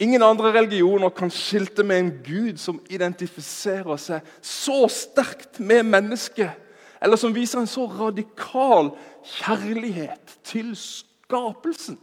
Ingen 0.00 0.22
andre 0.24 0.54
religioner 0.54 1.12
kan 1.12 1.30
skilte 1.30 1.84
med 1.84 1.98
en 1.98 2.10
gud 2.24 2.60
som 2.60 2.78
identifiserer 2.88 4.00
seg 4.00 4.28
så 4.40 4.86
sterkt 4.88 5.60
med 5.60 5.84
mennesket 5.90 6.56
eller 7.00 7.20
som 7.20 7.34
viser 7.36 7.60
en 7.60 7.68
så 7.68 7.84
radikal 7.88 8.92
kjærlighet 9.24 10.38
til 10.44 10.72
skapelsen. 10.76 11.98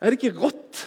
Er 0.00 0.10
det 0.10 0.20
ikke 0.20 0.40
rått 0.40 0.86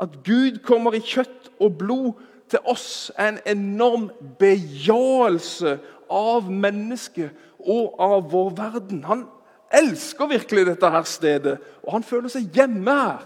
at 0.00 0.16
Gud 0.24 0.60
kommer 0.64 0.96
i 0.96 1.04
kjøtt 1.04 1.52
og 1.60 1.78
blod 1.80 2.24
til 2.52 2.60
oss? 2.68 3.12
er 3.16 3.34
en 3.34 3.40
enorm 3.48 4.10
bejaelse 4.40 5.78
av 6.12 6.50
mennesket 6.52 7.32
og 7.60 7.96
av 8.00 8.28
vår 8.32 8.52
verden. 8.58 9.04
Han 9.08 9.24
elsker 9.72 10.28
virkelig 10.30 10.66
dette 10.68 10.90
her 10.92 11.08
stedet, 11.08 11.56
og 11.84 11.96
han 11.96 12.04
føler 12.06 12.32
seg 12.32 12.52
hjemme 12.54 12.92
her. 12.92 13.24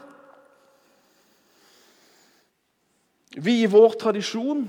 Vi 3.36 3.60
i 3.62 3.70
vår 3.70 3.94
tradisjon 4.00 4.64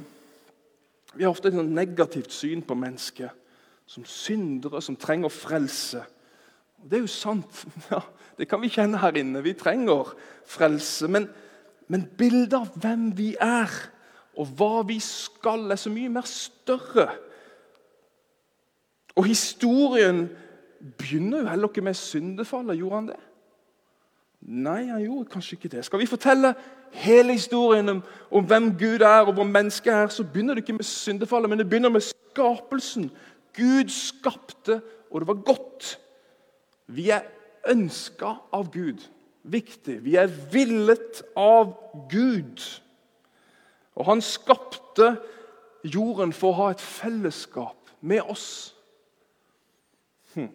vi 1.13 1.23
har 1.23 1.31
ofte 1.33 1.49
et 1.51 1.59
negativt 1.67 2.31
syn 2.31 2.61
på 2.63 2.75
mennesket 2.77 3.31
som 3.89 4.05
syndere 4.07 4.79
som 4.81 4.95
trenger 4.95 5.29
frelse. 5.33 6.03
Og 6.79 6.89
Det 6.89 6.97
er 6.97 7.01
jo 7.01 7.07
sant. 7.07 7.65
Ja, 7.91 7.99
det 8.37 8.47
kan 8.47 8.61
vi 8.61 8.71
kjenne 8.71 8.97
her 8.97 9.17
inne. 9.19 9.43
Vi 9.43 9.53
trenger 9.53 10.13
frelse. 10.47 11.07
Men, 11.07 11.27
men 11.87 12.07
bildet 12.17 12.55
av 12.55 12.71
hvem 12.79 13.09
vi 13.17 13.33
er, 13.35 13.69
og 14.39 14.53
hva 14.55 14.85
vi 14.87 14.99
skal, 15.03 15.67
er 15.71 15.75
så 15.75 15.91
mye 15.91 16.09
mer 16.09 16.25
større. 16.25 17.09
Og 19.19 19.27
historien 19.27 20.29
begynner 20.97 21.43
jo 21.43 21.51
heller 21.51 21.67
ikke 21.67 21.83
med 21.83 21.99
syndefallet. 21.99 22.79
Gjorde 22.79 22.95
han 22.95 23.11
det? 23.11 23.19
Nei, 24.41 24.85
han 24.87 25.03
gjorde 25.03 25.29
kanskje 25.35 25.57
ikke 25.59 25.75
det. 25.75 25.83
Skal 25.85 25.99
vi 25.99 26.09
fortelle 26.09 26.55
hele 26.91 27.33
historien 27.33 27.89
om, 27.89 28.03
om 28.31 28.45
hvem 28.45 28.71
Gud 28.79 29.01
er, 29.01 29.21
og 29.25 29.33
hvor 29.33 29.43
mennesket 29.43 29.93
er, 29.93 30.07
så 30.07 30.23
begynner 30.23 30.53
det 30.53 30.63
ikke 30.63 30.73
med 30.73 30.83
syndefallet, 30.83 31.49
men 31.49 31.59
det 31.59 31.69
begynner 31.69 31.89
med 31.89 32.01
skapelsen. 32.01 33.11
Gud 33.57 33.89
skapte, 33.89 34.81
og 35.11 35.21
det 35.21 35.27
var 35.27 35.33
godt. 35.33 35.99
Vi 36.87 37.09
er 37.09 37.21
ønska 37.67 38.35
av 38.53 38.71
Gud. 38.71 39.07
Viktig. 39.43 40.03
Vi 40.03 40.15
er 40.15 40.29
villet 40.51 41.23
av 41.35 41.73
Gud. 42.09 42.61
Og 43.95 44.05
han 44.05 44.21
skapte 44.21 45.15
jorden 45.83 46.33
for 46.33 46.51
å 46.51 46.59
ha 46.59 46.69
et 46.71 46.83
fellesskap 46.83 47.91
med 48.01 48.21
oss. 48.29 48.75
Hm. 50.35 50.51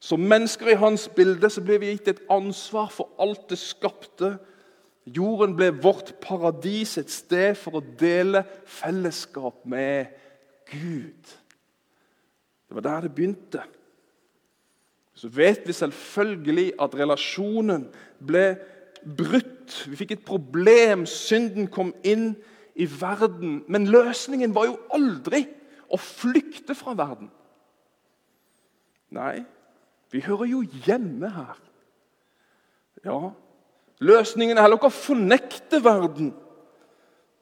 Som 0.00 0.24
mennesker 0.28 0.72
i 0.72 0.80
hans 0.80 1.06
bilde 1.16 1.50
så 1.50 1.62
ble 1.64 1.78
vi 1.80 1.92
gitt 1.92 2.10
et 2.12 2.24
ansvar 2.32 2.90
for 2.92 3.12
alt 3.20 3.46
det 3.52 3.60
skapte. 3.60 4.34
Jorden 5.04 5.52
ble 5.56 5.68
vårt 5.84 6.14
paradis, 6.24 6.96
et 6.98 7.12
sted 7.12 7.58
for 7.60 7.78
å 7.78 7.86
dele 8.00 8.44
fellesskap 8.64 9.64
med 9.68 10.12
Gud. 10.70 11.34
Det 12.64 12.76
var 12.78 12.86
der 12.86 13.04
det 13.04 13.14
begynte. 13.14 13.64
Så 15.14 15.28
vet 15.30 15.68
vi 15.68 15.76
selvfølgelig 15.76 16.72
at 16.82 16.96
relasjonen 16.98 17.86
ble 18.18 18.46
brutt. 19.04 19.84
Vi 19.86 19.98
fikk 20.00 20.16
et 20.16 20.24
problem. 20.26 21.04
Synden 21.06 21.68
kom 21.70 21.92
inn 22.02 22.32
i 22.74 22.88
verden. 22.88 23.60
Men 23.68 23.86
løsningen 23.92 24.54
var 24.56 24.72
jo 24.72 24.80
aldri 24.96 25.44
å 25.92 26.00
flykte 26.00 26.74
fra 26.74 26.96
verden. 26.98 27.28
Nei, 29.14 29.44
vi 30.10 30.24
hører 30.24 30.50
jo 30.50 30.64
hjemme 30.86 31.30
her. 31.30 31.60
Ja, 33.04 33.34
Løsningen 34.00 34.58
er 34.58 34.64
heller 34.64 34.80
ikke 34.80 34.90
å 34.90 34.96
fornekte 34.96 35.78
verden. 35.84 36.32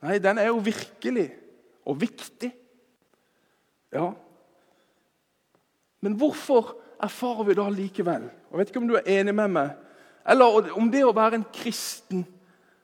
Nei, 0.02 0.18
den 0.18 0.40
er 0.42 0.50
jo 0.50 0.58
virkelig 0.64 1.30
og 1.88 2.00
viktig. 2.00 2.50
Ja, 3.92 4.10
men 6.02 6.16
hvorfor 6.18 6.76
erfarer 7.02 7.44
vi 7.44 7.54
da 7.54 7.68
likevel 7.70 8.24
Jeg 8.24 8.58
vet 8.58 8.70
ikke 8.70 8.80
om 8.80 8.88
du 8.88 8.96
er 8.98 9.10
enig 9.20 9.34
med 9.36 9.52
meg, 9.54 9.74
eller 10.28 10.72
om 10.78 10.88
det 10.90 11.02
å 11.06 11.14
være 11.14 11.38
en 11.38 11.48
kristen 11.54 12.24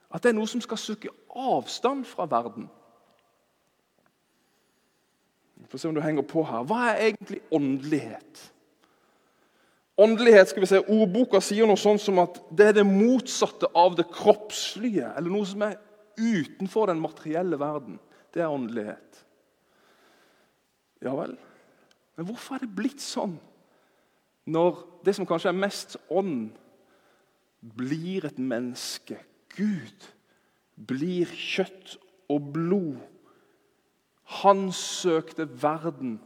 at 0.09 0.23
det 0.23 0.31
er 0.31 0.37
noe 0.39 0.49
som 0.49 0.61
skal 0.63 0.79
søke 0.81 1.11
avstand 1.29 2.07
fra 2.09 2.25
verden. 2.25 2.65
Vi 5.59 5.67
får 5.69 5.83
se 5.83 5.91
om 5.91 5.95
du 5.95 6.01
henger 6.01 6.25
på 6.25 6.41
her. 6.47 6.63
Hva 6.65 6.79
er 6.89 7.03
egentlig 7.11 7.43
åndelighet? 7.53 8.41
Åndelighet, 9.99 10.49
skal 10.49 10.63
vi 10.63 10.69
se, 10.69 10.79
Ordboka 10.87 11.41
sier 11.43 11.67
noe 11.67 11.79
sånn 11.79 11.99
som 11.99 12.21
at 12.23 12.37
det 12.55 12.69
er 12.69 12.77
det 12.77 12.85
motsatte 12.87 13.67
av 13.75 13.97
det 13.99 14.05
kroppslige, 14.13 15.09
eller 15.17 15.33
noe 15.33 15.47
som 15.49 15.65
er 15.65 15.75
utenfor 16.19 16.87
den 16.87 17.01
materielle 17.03 17.59
verden. 17.59 17.97
Det 18.31 18.43
er 18.43 18.53
åndelighet. 18.53 19.19
Ja 21.03 21.15
vel. 21.17 21.35
Men 22.15 22.27
hvorfor 22.27 22.55
er 22.55 22.63
det 22.63 22.75
blitt 22.75 23.03
sånn 23.03 23.37
når 24.49 24.79
det 25.05 25.13
som 25.17 25.27
kanskje 25.27 25.51
er 25.51 25.59
mest 25.59 25.97
ånd, 26.11 26.49
blir 27.59 28.27
et 28.27 28.39
menneske? 28.39 29.19
Gud 29.55 30.07
blir 30.79 31.27
kjøtt 31.27 31.97
og 32.31 32.51
blod. 32.55 33.03
Han 34.39 34.69
søkte 34.75 35.47
verden, 35.59 36.19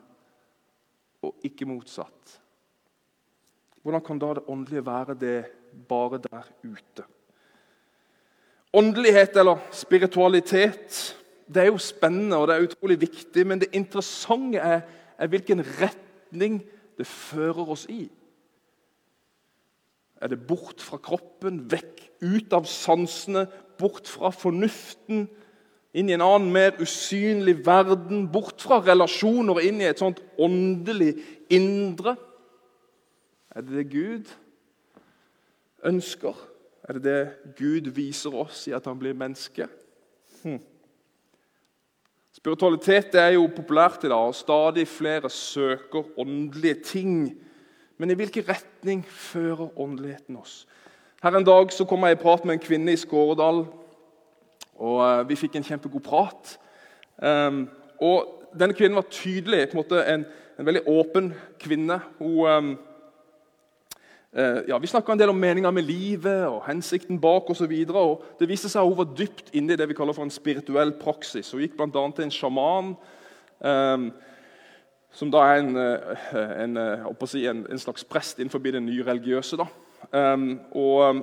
og 1.24 1.46
ikke 1.48 1.66
motsatt. 1.66 2.40
Hvordan 3.84 4.04
kan 4.04 4.20
da 4.20 4.34
det 4.38 4.48
åndelige 4.48 4.86
være 4.86 5.16
det 5.20 5.46
bare 5.90 6.22
der 6.24 6.48
ute? 6.64 7.04
Åndelighet 8.74 9.38
eller 9.38 9.60
spiritualitet 9.72 11.18
det 11.54 11.62
er 11.62 11.72
jo 11.72 11.78
spennende 11.78 12.38
og 12.40 12.48
det 12.48 12.56
er 12.56 12.66
utrolig 12.68 13.02
viktig, 13.02 13.48
men 13.48 13.60
det 13.62 13.74
interessante 13.76 14.58
er, 14.58 14.82
er 15.18 15.28
hvilken 15.28 15.62
retning 15.82 16.62
det 16.98 17.08
fører 17.08 17.70
oss 17.76 17.86
i. 17.90 18.08
Er 20.22 20.32
det 20.32 20.40
bort 20.48 20.82
fra 20.82 20.98
kroppen, 21.04 21.66
vekk, 21.72 22.00
ut 22.24 22.54
av 22.56 22.68
sansene, 22.70 23.46
bort 23.80 24.08
fra 24.08 24.32
fornuften, 24.32 25.26
inn 25.94 26.10
i 26.10 26.16
en 26.16 26.24
annen, 26.26 26.52
mer 26.54 26.80
usynlig 26.82 27.60
verden, 27.66 28.30
bort 28.32 28.64
fra 28.64 28.80
relasjoner 28.82 29.60
og 29.60 29.68
inn 29.68 29.82
i 29.84 29.90
et 29.90 30.00
sånt 30.00 30.24
åndelig 30.40 31.18
indre? 31.54 32.16
Er 33.56 33.62
det 33.62 33.72
det 33.72 33.92
Gud 33.92 34.30
ønsker? 35.86 36.34
Er 36.84 36.94
det 36.94 37.04
det 37.04 37.56
Gud 37.58 37.90
viser 37.94 38.34
oss 38.34 38.68
i 38.68 38.74
at 38.74 38.86
han 38.90 39.00
blir 39.00 39.14
menneske? 39.14 39.68
Hm. 40.44 40.60
Spiritualitet 42.34 43.14
er 43.16 43.36
jo 43.36 43.46
populært 43.56 44.04
i 44.04 44.10
dag, 44.10 44.18
og 44.18 44.36
stadig 44.36 44.88
flere 44.88 45.30
søker 45.30 46.20
åndelige 46.20 46.82
ting. 46.84 47.42
Men 47.98 48.12
i 48.12 48.18
hvilken 48.18 48.48
retning 48.50 49.06
fører 49.06 49.80
åndeligheten 49.80 50.38
oss? 50.38 50.68
Her 51.24 51.38
En 51.38 51.46
dag 51.46 51.72
så 51.72 51.86
kom 51.86 52.04
jeg 52.04 52.12
i 52.12 52.22
prat 52.22 52.46
med 52.46 52.54
en 52.54 52.60
kvinne 52.60 52.92
i 52.92 52.98
Skåredal, 52.98 53.66
og 54.76 54.98
eh, 55.06 55.30
vi 55.30 55.36
fikk 55.36 55.56
en 55.56 55.64
kjempegod 55.64 56.02
prat. 56.02 56.58
Um, 57.18 57.70
og 58.02 58.40
Denne 58.60 58.74
kvinnen 58.74 58.96
var 58.96 59.06
tydelig 59.10 59.70
på 59.70 59.78
en, 59.78 59.78
måte 59.78 60.02
en, 60.06 60.26
en 60.60 60.66
veldig 60.66 60.82
åpen 60.88 61.34
kvinne. 61.60 62.00
Hun... 62.18 62.50
Um, 62.50 62.74
ja, 64.34 64.80
vi 64.82 64.90
snakka 64.90 65.14
en 65.14 65.20
del 65.20 65.30
om 65.30 65.38
meninga 65.38 65.70
med 65.70 65.86
livet 65.86 66.48
og 66.48 66.64
hensikten 66.66 67.20
bak 67.22 67.52
osv. 67.54 67.74
Det 68.40 68.48
viste 68.50 68.70
seg 68.72 68.82
at 68.82 68.90
hun 68.90 68.98
var 68.98 69.12
dypt 69.14 69.52
inne 69.54 69.76
i 69.76 69.78
det 69.78 69.86
vi 69.92 69.98
kaller 69.98 70.16
for 70.18 70.26
en 70.26 70.34
spirituell 70.34 70.96
praksis. 70.98 71.52
Hun 71.54 71.62
gikk 71.62 71.76
bl.a. 71.78 72.06
til 72.18 72.26
en 72.26 72.34
sjaman, 72.34 72.96
um, 73.62 74.08
som 75.14 75.30
da 75.30 75.44
er 75.46 75.62
en, 75.62 75.78
eh, 75.78 76.64
en, 76.64 76.80
si, 77.30 77.44
en, 77.46 77.62
en, 77.70 77.82
slags 77.82 78.02
prest 78.10 78.42
innenfor 78.42 78.64
det 78.66 78.82
nye 78.82 79.06
religiøse. 79.06 79.60
Um, 80.10 80.56
og 80.74 81.22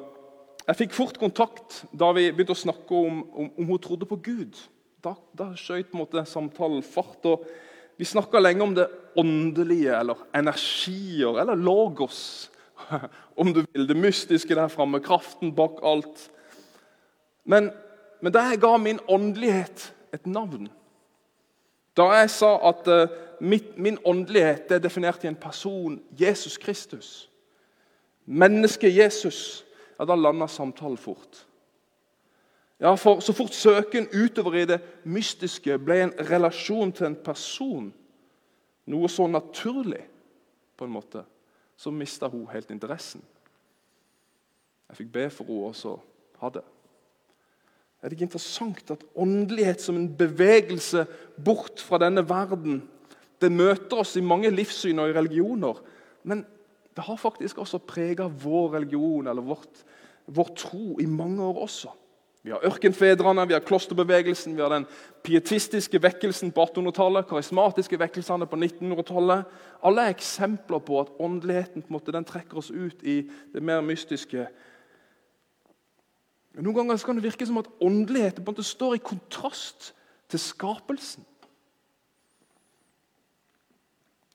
Jeg 0.68 0.76
fikk 0.84 0.92
fort 0.94 1.16
kontakt 1.18 1.80
da 1.90 2.12
vi 2.14 2.28
begynte 2.30 2.54
å 2.54 2.60
snakke 2.60 2.94
om, 2.94 3.24
om, 3.34 3.50
om 3.58 3.72
hun 3.72 3.82
trodde 3.82 4.06
på 4.06 4.20
Gud. 4.22 4.54
Da, 5.02 5.16
da 5.34 5.48
skjøt 5.58 5.90
samtalen 6.28 6.84
fart. 6.86 7.26
og 7.26 7.42
Vi 7.98 8.06
snakka 8.06 8.38
lenge 8.38 8.62
om 8.62 8.74
det 8.76 8.86
åndelige, 9.18 9.98
eller 9.98 10.22
energier, 10.32 11.40
eller 11.42 11.58
logos 11.58 12.50
om 13.40 13.52
du 13.54 13.64
vil, 13.72 13.88
det 13.88 13.96
mystiske 13.96 14.54
der 14.54 14.68
framme, 14.68 15.00
kraften 15.00 15.54
bak 15.54 15.80
alt. 15.82 16.30
Men, 17.44 17.70
men 18.20 18.32
da 18.32 18.50
jeg 18.50 18.60
ga 18.60 18.76
min 18.76 19.00
åndelighet 19.08 19.92
et 20.12 20.26
navn 20.26 20.68
Da 21.96 22.04
jeg 22.14 22.30
sa 22.30 22.54
at 22.68 22.88
uh, 22.88 23.10
mitt, 23.40 23.78
min 23.78 23.98
åndelighet 24.04 24.70
er 24.70 24.78
definert 24.78 25.24
i 25.24 25.28
en 25.28 25.36
person, 25.36 26.00
Jesus 26.20 26.58
Kristus 26.58 27.30
Mennesket 28.26 28.96
Jesus 28.96 29.64
ja, 29.98 30.04
Da 30.04 30.14
landa 30.14 30.46
samtalen 30.48 30.96
fort. 30.96 31.46
Ja, 32.80 32.94
for 32.94 33.20
Så 33.20 33.32
fort 33.32 33.54
søken 33.54 34.08
utover 34.12 34.54
i 34.54 34.64
det 34.64 34.80
mystiske 35.04 35.78
ble 35.78 35.98
en 36.02 36.14
relasjon 36.30 36.92
til 36.92 37.10
en 37.10 37.16
person, 37.24 37.90
noe 38.86 39.08
så 39.08 39.26
naturlig 39.28 40.00
på 40.76 40.86
en 40.86 40.94
måte, 40.94 41.24
så 41.80 41.92
mista 41.92 42.28
hun 42.28 42.48
helt 42.52 42.70
interessen. 42.74 43.22
Jeg 44.90 44.98
fikk 44.98 45.12
be 45.14 45.26
for 45.32 45.48
henne 45.48 45.70
også 45.70 45.96
ha 46.40 46.50
det. 46.52 46.64
Er 48.00 48.08
det 48.08 48.16
ikke 48.16 48.28
interessant 48.30 48.92
at 48.92 49.04
åndelighet 49.16 49.82
som 49.84 49.96
en 49.96 50.08
bevegelse 50.16 51.04
bort 51.36 51.82
fra 51.84 52.00
denne 52.00 52.24
verden 52.28 52.82
Det 53.40 53.48
møter 53.48 54.02
oss 54.02 54.18
i 54.20 54.20
mange 54.20 54.50
livssyn 54.52 54.98
og 55.00 55.08
i 55.08 55.14
religioner, 55.16 55.78
men 56.28 56.42
det 56.92 57.04
har 57.06 57.16
faktisk 57.16 57.62
også 57.62 57.78
prega 57.80 58.26
vår 58.28 58.74
religion 58.74 59.30
eller 59.32 59.40
vårt, 59.40 59.80
vår 60.28 60.50
tro 60.60 60.98
i 61.00 61.06
mange 61.08 61.40
år 61.40 61.62
også. 61.62 61.88
Vi 62.42 62.50
har 62.50 62.64
ørkenfedrene, 62.64 63.46
vi 63.48 63.52
har 63.52 63.60
klosterbevegelsen, 63.60 64.56
vi 64.56 64.62
har 64.62 64.72
den 64.72 64.86
pietistiske 65.22 66.00
vekkelsen 66.02 66.52
på 66.56 66.64
1800-tallet, 66.64 67.28
karismatiske 67.28 67.98
vekkelsene 68.00 68.48
på 68.48 68.56
1900-tallet. 68.56 69.44
Alle 69.84 70.06
er 70.06 70.14
eksempler 70.14 70.80
på 70.80 71.02
at 71.02 71.12
åndeligheten 71.20 71.84
måte, 71.92 72.14
den 72.16 72.24
trekker 72.24 72.62
oss 72.62 72.70
ut 72.70 73.04
i 73.04 73.22
det 73.52 73.62
mer 73.62 73.84
mystiske. 73.84 74.46
Noen 76.56 76.80
ganger 76.80 77.04
kan 77.04 77.20
det 77.20 77.28
virke 77.28 77.46
som 77.46 77.60
at 77.60 77.68
åndeligheten 77.80 78.44
på 78.44 78.50
en 78.50 78.56
måte 78.56 78.66
står 78.66 78.96
i 78.96 79.04
kontrast 79.04 79.92
til 80.32 80.40
skapelsen. 80.40 81.26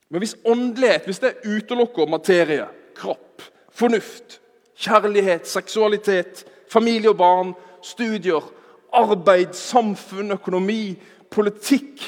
Men 0.10 0.22
hvis 0.22 0.38
åndelighet 0.46 1.10
hvis 1.10 1.20
det 1.20 1.38
utelukker 1.44 2.06
materie, 2.08 2.68
kropp, 2.96 3.42
fornuft, 3.74 4.40
kjærlighet, 4.78 5.48
seksualitet, 5.50 6.46
familie 6.72 7.10
og 7.10 7.18
barn, 7.18 7.56
studier, 7.86 8.48
arbeid, 8.96 9.54
samfunn, 9.58 10.34
økonomi, 10.36 10.96
politikk 11.32 12.04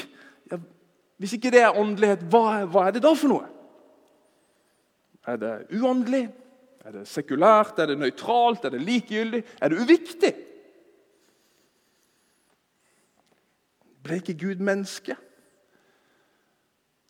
ja, 0.50 0.58
Hvis 1.18 1.36
ikke 1.36 1.52
det 1.54 1.62
er 1.62 1.78
åndelighet, 1.78 2.26
hva 2.30 2.42
er, 2.60 2.66
hva 2.70 2.86
er 2.86 2.96
det 2.96 3.02
da 3.04 3.14
for 3.18 3.32
noe? 3.32 3.46
Er 5.28 5.40
det 5.40 5.54
uåndelig? 5.76 6.28
Er 6.86 6.94
det 6.94 7.08
sekulært? 7.10 7.78
Er 7.78 7.90
det 7.90 7.98
nøytralt? 8.00 8.64
Er 8.64 8.72
det 8.72 8.80
likegyldig? 8.80 9.42
Er 9.60 9.68
det 9.68 9.80
uviktig? 9.82 10.30
Ble 14.06 14.20
ikke 14.22 14.38
Gud 14.40 14.62
menneske? 14.64 15.16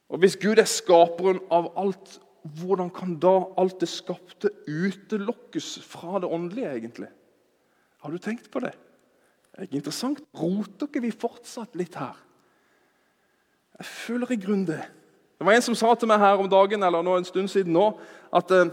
Og 0.09 0.19
Hvis 0.19 0.39
Gud 0.41 0.59
er 0.59 0.67
skaperen 0.67 1.39
av 1.53 1.69
alt, 1.79 2.17
hvordan 2.59 2.91
kan 2.91 3.15
da 3.21 3.37
alt 3.61 3.81
det 3.81 3.91
skapte 3.93 4.51
utelukkes 4.67 5.79
fra 5.85 6.19
det 6.19 6.33
åndelige? 6.33 6.73
egentlig? 6.75 7.13
Har 7.99 8.11
du 8.15 8.19
tenkt 8.23 8.51
på 8.51 8.63
det? 8.63 8.75
Det 9.53 9.67
er 9.67 9.77
interessant. 9.81 10.21
Roter 10.39 10.87
ikke 10.87 11.03
vi 11.03 11.11
fortsatt 11.11 11.75
litt 11.79 11.97
her? 11.99 12.15
Jeg 13.79 13.87
føler 13.87 14.33
i 14.35 14.39
grunnen 14.39 14.67
det. 14.67 14.83
Det 15.39 15.47
var 15.47 15.55
En 15.55 15.63
som 15.63 15.75
sa 15.79 15.95
til 15.95 16.11
meg 16.11 16.19
her 16.19 16.39
om 16.39 16.49
dagen 16.51 16.83
eller 16.83 17.03
nå 17.03 17.17
en 17.19 17.27
stund 17.27 17.51
siden 17.51 17.73
nå, 17.75 17.93
at 18.35 18.51
eh, 18.51 18.71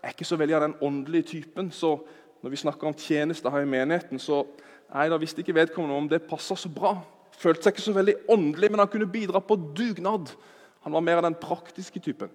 jeg 0.00 0.02
er 0.02 0.14
ikke 0.14 0.28
så 0.28 0.38
veldig 0.40 0.56
av 0.56 0.64
den 0.64 0.76
åndelige 0.80 1.28
typen. 1.32 1.70
så 1.70 1.98
Når 2.42 2.50
vi 2.50 2.56
snakker 2.56 2.86
om 2.86 2.94
tjeneste 2.94 3.50
her 3.50 3.64
i 3.64 3.68
menigheten, 3.68 4.18
så 4.18 4.44
nei, 4.92 5.08
da 5.08 5.18
visste 5.20 5.40
ikke 5.40 5.56
vedkommende 5.56 5.96
om 5.96 6.08
det 6.08 6.28
passa 6.28 6.56
så 6.56 6.68
bra. 6.72 6.94
Følte 7.36 7.66
seg 7.66 7.74
ikke 7.74 7.84
så 7.84 7.96
veldig 7.96 8.14
åndelig, 8.28 8.70
men 8.70 8.80
han 8.80 8.88
kunne 8.88 9.08
bidra 9.12 9.40
på 9.40 9.56
dugnad. 9.56 10.30
Han 10.84 10.92
var 10.92 11.04
mer 11.04 11.20
av 11.20 11.26
den 11.26 11.36
praktiske 11.40 12.00
typen. 12.00 12.30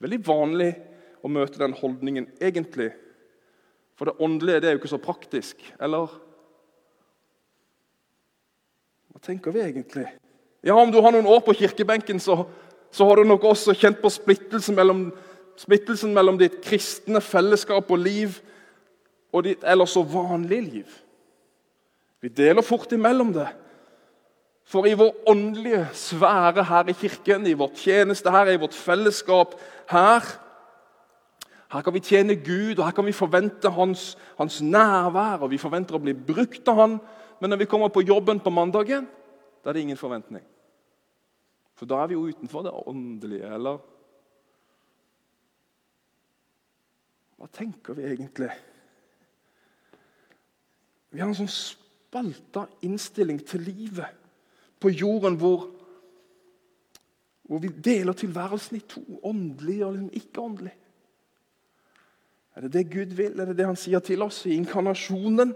Veldig 0.00 0.20
vanlig 0.26 0.70
å 1.24 1.28
møte 1.32 1.60
den 1.60 1.76
holdningen 1.76 2.28
egentlig 2.40 2.92
for 3.94 4.10
det 4.10 4.18
åndelige 4.22 4.60
det 4.60 4.68
er 4.68 4.76
jo 4.76 4.82
ikke 4.82 4.94
så 4.94 5.02
praktisk. 5.02 5.60
Eller 5.82 6.10
Hva 9.14 9.22
tenker 9.22 9.54
vi 9.54 9.62
egentlig? 9.62 10.08
Ja, 10.64 10.74
Om 10.74 10.90
du 10.90 11.00
har 11.00 11.12
noen 11.12 11.28
år 11.28 11.44
på 11.44 11.54
kirkebenken, 11.54 12.18
så, 12.20 12.44
så 12.90 13.06
har 13.06 13.16
du 13.20 13.28
nok 13.28 13.44
også 13.44 13.76
kjent 13.78 14.00
på 14.02 14.10
splittelsen 14.10 14.74
mellom, 14.74 15.06
splittelsen 15.60 16.14
mellom 16.16 16.38
ditt 16.40 16.58
kristne 16.64 17.20
fellesskap 17.22 17.90
og 17.90 18.02
liv 18.02 18.40
og 19.34 19.44
ditt 19.46 19.66
ellers 19.66 19.94
så 19.94 20.02
vanlige 20.06 20.62
liv. 20.62 20.96
Vi 22.22 22.30
deler 22.32 22.64
fort 22.64 22.92
imellom 22.96 23.34
det. 23.34 23.50
For 24.64 24.88
i 24.88 24.94
vår 24.96 25.28
åndelige 25.28 25.82
sfære 25.92 26.64
her 26.64 26.88
i 26.88 26.96
kirken, 26.96 27.46
i 27.46 27.56
vår 27.58 27.74
tjeneste 27.76 28.32
her, 28.32 28.48
i 28.48 28.60
vårt 28.60 28.74
fellesskap 28.74 29.52
her, 29.90 30.24
her 31.74 31.82
kan 31.82 31.94
vi 31.94 32.02
tjene 32.06 32.36
Gud, 32.38 32.78
og 32.78 32.84
her 32.86 32.94
kan 32.94 33.06
vi 33.06 33.12
forvente 33.12 33.70
hans, 33.74 34.12
hans, 34.38 34.60
nærvær. 34.62 35.42
og 35.42 35.50
Vi 35.50 35.58
forventer 35.58 35.96
å 35.96 36.02
bli 36.02 36.14
brukt 36.14 36.68
av 36.70 36.78
han. 36.78 36.98
Men 37.40 37.50
når 37.50 37.64
vi 37.64 37.66
kommer 37.70 37.90
på 37.90 38.04
jobben 38.06 38.38
på 38.40 38.52
mandagen, 38.54 39.08
da 39.58 39.70
er 39.70 39.74
det 39.74 39.82
ingen 39.82 39.98
forventning. 39.98 40.44
For 41.74 41.90
da 41.90 41.98
er 41.98 42.12
vi 42.12 42.14
jo 42.14 42.28
utenfor 42.30 42.62
det 42.62 42.74
åndelige, 42.86 43.50
eller? 43.56 43.80
Hva 47.42 47.50
tenker 47.50 47.98
vi 47.98 48.06
egentlig? 48.12 48.52
Vi 51.10 51.22
har 51.22 51.26
en 51.26 51.40
sånn 51.42 51.50
spalta 51.50 52.68
innstilling 52.86 53.42
til 53.42 53.66
livet 53.66 54.22
på 54.78 54.94
jorden 54.94 55.34
hvor, 55.42 55.66
hvor 57.42 57.60
vi 57.66 57.74
deler 57.74 58.14
tilværelsen 58.14 58.78
i 58.78 58.86
to, 58.86 59.02
åndelig 59.26 59.80
og 59.82 59.98
liksom 59.98 60.22
ikke-åndelig. 60.22 60.78
Er 62.54 62.60
det 62.60 62.72
det 62.72 62.90
Gud 62.90 63.14
vil? 63.18 63.40
Er 63.40 63.50
det 63.50 63.56
det 63.58 63.66
han 63.66 63.78
sier 63.78 63.98
til 63.98 64.22
oss 64.22 64.44
i 64.46 64.54
inkarnasjonen? 64.54 65.54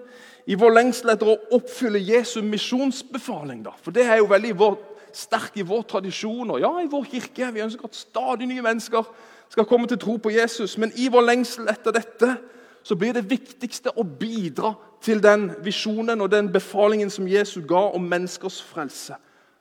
I 0.51 0.57
vår 0.59 0.73
lengsel 0.75 1.13
etter 1.13 1.31
å 1.31 1.37
oppfylle 1.55 2.01
Jesu 2.03 2.41
misjonsbefaling. 2.43 3.63
da. 3.63 3.75
For 3.83 3.95
det 3.95 4.09
er 4.09 4.19
jo 4.19 4.27
veldig 4.31 4.55
vår, 4.59 4.77
sterk 5.15 5.57
i 5.57 5.67
vår 5.67 5.85
tradisjon 5.89 6.51
og 6.51 6.61
ja, 6.61 6.73
i 6.83 6.91
vår 6.91 7.07
kirke. 7.13 7.53
Vi 7.55 7.63
ønsker 7.63 7.87
at 7.87 7.95
stadig 7.95 8.49
nye 8.51 8.65
mennesker 8.67 9.07
skal 9.49 9.67
komme 9.67 9.87
til 9.87 9.99
tro 9.99 10.17
på 10.19 10.35
Jesus. 10.35 10.75
Men 10.79 10.93
i 10.97 11.07
vår 11.09 11.23
lengsel 11.29 11.71
etter 11.71 11.95
dette 11.95 12.35
så 12.83 12.97
blir 12.99 13.15
det 13.15 13.29
viktigste 13.31 13.95
å 13.95 14.03
bidra 14.03 14.75
til 15.05 15.23
den 15.23 15.53
visjonen 15.63 16.21
og 16.21 16.33
den 16.33 16.51
befalingen 16.53 17.11
som 17.11 17.29
Jesus 17.29 17.63
ga 17.69 17.85
om 17.95 18.11
menneskers 18.11 18.59
frelse. 18.65 19.15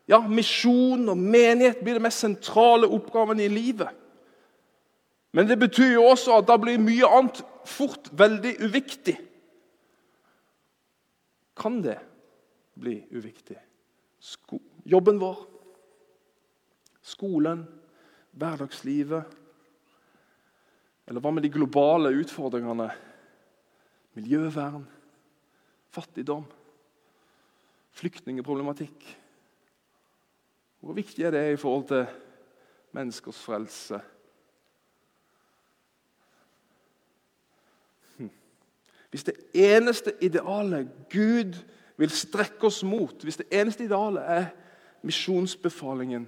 Ja, 0.08 0.22
Misjon 0.24 1.10
og 1.12 1.18
menighet 1.20 1.84
blir 1.84 1.98
det 1.98 2.02
mest 2.06 2.24
sentrale 2.24 2.88
oppgaven 2.88 3.40
i 3.44 3.50
livet. 3.52 3.92
Men 5.38 5.46
det 5.46 5.60
betyr 5.62 5.92
jo 5.94 6.08
også 6.10 6.40
at 6.40 6.48
da 6.50 6.56
blir 6.58 6.80
mye 6.82 7.06
annet 7.06 7.44
fort 7.70 8.08
veldig 8.18 8.56
uviktig. 8.66 9.14
Kan 11.58 11.78
det 11.86 12.00
bli 12.74 12.96
uviktig? 13.14 13.60
Sko 14.18 14.58
jobben 14.88 15.20
vår, 15.22 15.44
skolen, 17.06 17.66
hverdagslivet 18.38 19.36
Eller 21.08 21.22
hva 21.24 21.32
med 21.32 21.46
de 21.46 21.54
globale 21.54 22.10
utfordringene? 22.20 22.90
Miljøvern, 24.18 24.84
fattigdom, 25.94 26.44
flyktningeproblematikk. 27.96 29.06
Hvor 30.82 30.98
viktig 30.98 31.24
er 31.24 31.32
det 31.38 31.46
i 31.54 31.62
forhold 31.62 31.86
til 31.94 32.04
menneskers 32.98 33.40
frelse? 33.46 34.02
Hvis 39.10 39.24
det 39.24 39.36
eneste 39.54 40.14
idealet 40.22 40.90
Gud 41.10 41.56
vil 41.98 42.12
strekke 42.12 42.68
oss 42.68 42.84
mot, 42.84 43.24
hvis 43.24 43.40
det 43.40 43.48
eneste 43.52 43.86
idealet 43.88 44.24
er 44.24 44.46
misjonsbefalingen 45.02 46.28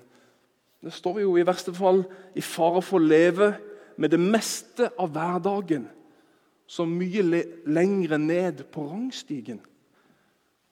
Da 0.83 0.89
står 0.89 1.17
vi 1.17 1.21
jo 1.25 1.35
i 1.35 1.43
verste 1.43 1.73
fall 1.75 2.05
i 2.39 2.41
fare 2.41 2.81
for 2.81 3.01
å 3.01 3.03
leve 3.03 3.49
med 3.99 4.13
det 4.13 4.19
meste 4.19 4.87
av 4.95 5.11
hverdagen 5.11 5.89
så 6.69 6.85
mye 6.87 7.23
le 7.25 7.41
lengre 7.65 8.19
ned 8.21 8.61
på 8.71 8.85
rangstigen. 8.87 9.57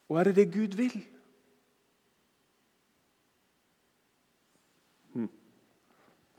Og 0.08 0.20
er 0.20 0.30
det 0.30 0.36
det 0.38 0.54
Gud 0.54 0.76
vil? 0.78 0.94
Hm. 5.14 5.30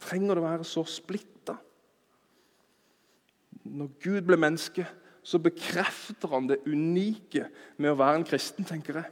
Trenger 0.00 0.38
det 0.38 0.44
være 0.46 0.64
så 0.64 0.84
splitta? 0.86 1.58
Når 3.64 3.90
Gud 4.00 4.22
ble 4.30 4.38
menneske, 4.40 4.86
så 5.28 5.36
bekrefter 5.38 6.30
han 6.32 6.46
det 6.48 6.62
unike 6.64 7.50
med 7.76 7.92
å 7.92 7.98
være 8.00 8.22
en 8.22 8.26
kristen, 8.28 8.64
tenker 8.64 9.02
jeg. 9.02 9.10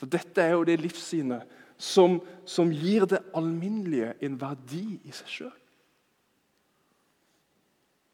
For 0.00 0.08
dette 0.08 0.40
er 0.40 0.54
jo 0.54 0.64
det 0.64 0.78
livssynet 0.80 1.58
som, 1.76 2.16
som 2.48 2.70
gir 2.72 3.04
det 3.08 3.20
alminnelige 3.36 4.14
en 4.24 4.38
verdi 4.40 4.96
i 5.04 5.12
seg 5.12 5.28
sjøl. 5.28 5.58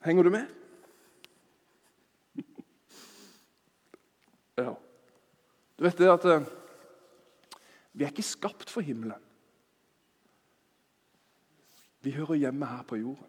Henger 0.07 0.27
du 0.27 0.33
med? 0.35 0.47
Ja. 4.57 4.73
Du 5.77 5.85
vet 5.85 5.99
det 6.01 6.07
at 6.09 6.25
eh, 6.33 6.47
vi 7.93 8.07
er 8.07 8.09
ikke 8.09 8.25
skapt 8.25 8.71
for 8.73 8.81
himmelen. 8.81 9.21
Vi 12.01 12.15
hører 12.17 12.41
hjemme 12.41 12.71
her 12.71 12.87
på 12.89 12.97
jorden. 12.97 13.29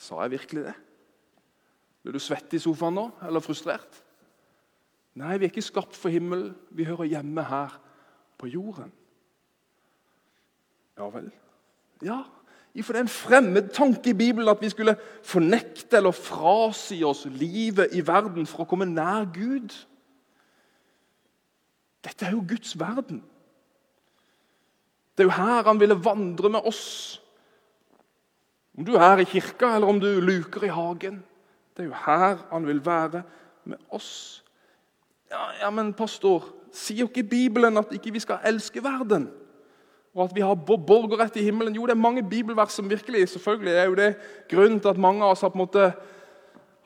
Sa 0.00 0.22
jeg 0.24 0.38
virkelig 0.38 0.64
det? 0.70 0.76
Blir 2.06 2.14
du 2.14 2.22
svett 2.22 2.52
i 2.54 2.58
sofaen 2.62 2.94
nå, 2.94 3.02
eller 3.26 3.42
frustrert? 3.42 3.96
Nei, 5.18 5.40
vi 5.40 5.48
er 5.48 5.50
ikke 5.50 5.64
skapt 5.66 5.96
for 5.98 6.14
himmelen. 6.14 6.52
Vi 6.70 6.86
hører 6.86 7.08
hjemme 7.10 7.42
her 7.42 7.74
på 8.38 8.46
jorden. 8.46 8.92
Ja 10.94 11.10
vel? 11.10 11.26
Ja, 12.06 12.20
for 12.78 12.94
det 12.94 13.02
er 13.02 13.08
en 13.08 13.10
fremmed 13.10 13.74
tanke 13.74 14.12
i 14.12 14.14
Bibelen 14.14 14.52
at 14.54 14.62
vi 14.62 14.70
skulle 14.70 14.94
fornekte 15.26 15.98
eller 15.98 16.14
frasi 16.14 17.02
oss 17.02 17.26
livet 17.26 17.90
i 17.98 18.06
verden 18.06 18.46
for 18.46 18.62
å 18.62 18.70
komme 18.70 18.86
nær 18.86 19.26
Gud. 19.34 19.74
Dette 22.06 22.30
er 22.30 22.38
jo 22.38 22.46
Guds 22.46 22.78
verden. 22.78 23.24
Det 25.18 25.26
er 25.26 25.32
jo 25.32 25.38
her 25.42 25.66
han 25.74 25.82
ville 25.82 25.98
vandre 26.06 26.54
med 26.54 26.70
oss. 26.70 27.16
Om 28.78 28.86
du 28.86 28.94
er 28.94 29.18
i 29.18 29.32
kirka, 29.34 29.74
eller 29.74 29.90
om 29.90 29.98
du 29.98 30.12
luker 30.22 30.70
i 30.70 30.76
hagen. 30.76 31.24
Det 31.76 31.84
er 31.84 31.88
jo 31.90 32.02
her 32.06 32.38
han 32.50 32.66
vil 32.66 32.80
være 32.86 33.22
med 33.64 33.76
oss. 33.90 34.44
Ja, 35.30 35.50
ja 35.60 35.70
men 35.70 35.92
pastor, 35.94 36.44
sier 36.72 37.04
jo 37.04 37.10
ikke 37.10 37.28
Bibelen 37.28 37.76
at 37.76 37.92
ikke 37.92 38.12
vi 38.14 38.22
skal 38.22 38.44
elske 38.46 38.82
verden? 38.84 39.28
Og 40.16 40.24
at 40.24 40.34
vi 40.34 40.40
har 40.40 40.54
borgerrett 40.54 41.36
i 41.36 41.44
himmelen? 41.44 41.74
Jo, 41.76 41.84
det 41.86 41.92
er 41.92 42.00
mange 42.00 42.24
bibelvers 42.28 42.72
som 42.72 42.90
virkelig 42.90 43.28
selvfølgelig 43.28 43.72
er 43.72 43.84
jo 43.84 43.94
det 43.94 44.14
grunnen 44.48 44.80
til 44.80 44.88
at 44.88 44.98
mange 44.98 45.24
av 45.24 45.30
oss 45.30 45.40
har 45.44 45.52
på 45.52 45.58
en 45.58 45.66
måte 45.66 45.90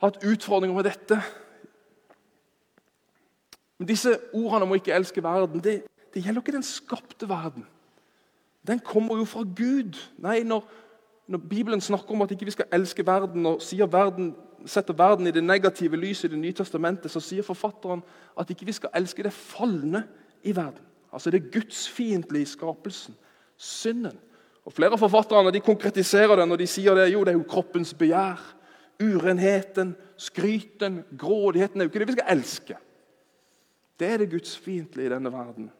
hatt 0.01 0.23
utfordringer 0.25 0.75
med 0.75 0.83
dette. 0.83 1.21
Men 3.79 3.87
disse 3.87 4.17
ordene 4.33 4.67
om 4.67 4.73
å 4.75 4.81
ikke 4.81 4.93
elske 4.93 5.23
verden, 5.23 5.63
det, 5.63 5.83
det 6.13 6.25
gjelder 6.25 6.43
ikke 6.43 6.57
den 6.57 6.67
skapte 6.67 7.29
verden. 7.29 7.63
Den 8.67 8.83
kommer 8.83 9.17
jo 9.17 9.25
fra 9.25 9.45
Gud. 9.47 9.95
Nei, 10.21 10.43
når, 10.43 10.67
når 11.27 11.37
Bibelen 11.49 11.81
snakker 11.81 12.11
om 12.13 12.21
at 12.21 12.31
ikke 12.35 12.45
vi 12.45 12.57
skal 12.57 12.69
elske 12.73 13.05
verden, 13.07 13.45
og 13.45 13.63
sier 13.63 13.89
verden 13.89 14.35
setter 14.65 14.93
verden 14.93 15.27
i 15.27 15.31
det 15.31 15.43
negative 15.43 15.97
lyset 15.97 16.29
i 16.29 16.35
Det 16.35 16.39
nye 16.39 16.53
testamentet, 16.53 17.11
så 17.11 17.19
sier 17.19 17.43
forfatteren 17.43 18.03
at 18.39 18.49
ikke 18.49 18.65
vi 18.65 18.75
skal 18.77 18.93
elske 18.95 19.23
det 19.23 19.33
falne 19.33 20.03
i 20.43 20.55
verden. 20.55 20.85
Altså 21.13 21.31
det 21.31 21.51
gudsfiendtlige 21.51 22.41
i 22.41 22.45
skapelsen. 22.45 23.15
Synden. 23.57 24.17
Og 24.65 24.73
Flere 24.73 24.93
av 24.93 25.01
forfatterne 25.01 25.51
de 25.53 25.59
konkretiserer 25.59 26.35
det 26.37 26.47
når 26.47 26.61
de 26.61 26.67
sier 26.69 26.95
det. 26.95 27.09
Jo, 27.13 27.23
det 27.23 27.33
er 27.33 27.39
jo 27.39 27.49
kroppens 27.49 27.93
begjær. 27.97 28.39
Urenheten, 29.01 29.95
skryten, 30.17 31.03
grådigheten. 31.17 31.79
Det 31.79 31.83
er 31.83 31.89
jo 31.89 31.91
ikke 31.93 31.99
det 31.99 32.07
vi 32.07 32.17
skal 32.19 32.37
elske. 32.37 32.77
Det 33.99 34.09
er 34.09 34.17
det 34.17 34.31
gudsfiendtlige 34.31 35.09
i 35.09 35.13
denne 35.13 35.31
verden. 35.33 35.71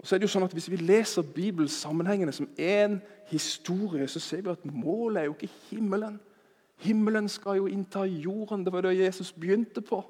Og 0.00 0.06
så 0.06 0.14
er 0.14 0.20
det 0.20 0.28
jo 0.28 0.32
sånn 0.32 0.46
at 0.46 0.54
Hvis 0.56 0.70
vi 0.72 0.80
leser 0.80 1.22
Bibels 1.22 1.76
sammenhengende 1.76 2.32
som 2.32 2.48
én 2.56 3.00
historie, 3.28 4.08
så 4.08 4.20
ser 4.20 4.40
vi 4.44 4.52
at 4.52 4.64
målet 4.64 5.22
er 5.22 5.28
jo 5.28 5.36
ikke 5.36 5.52
himmelen. 5.70 6.20
Himmelen 6.80 7.28
skal 7.28 7.60
jo 7.60 7.68
innta 7.68 8.06
jorden. 8.08 8.64
Det 8.64 8.72
var 8.72 8.86
det 8.86 8.98
Jesus 8.98 9.32
begynte 9.32 9.80
på. 9.84 10.00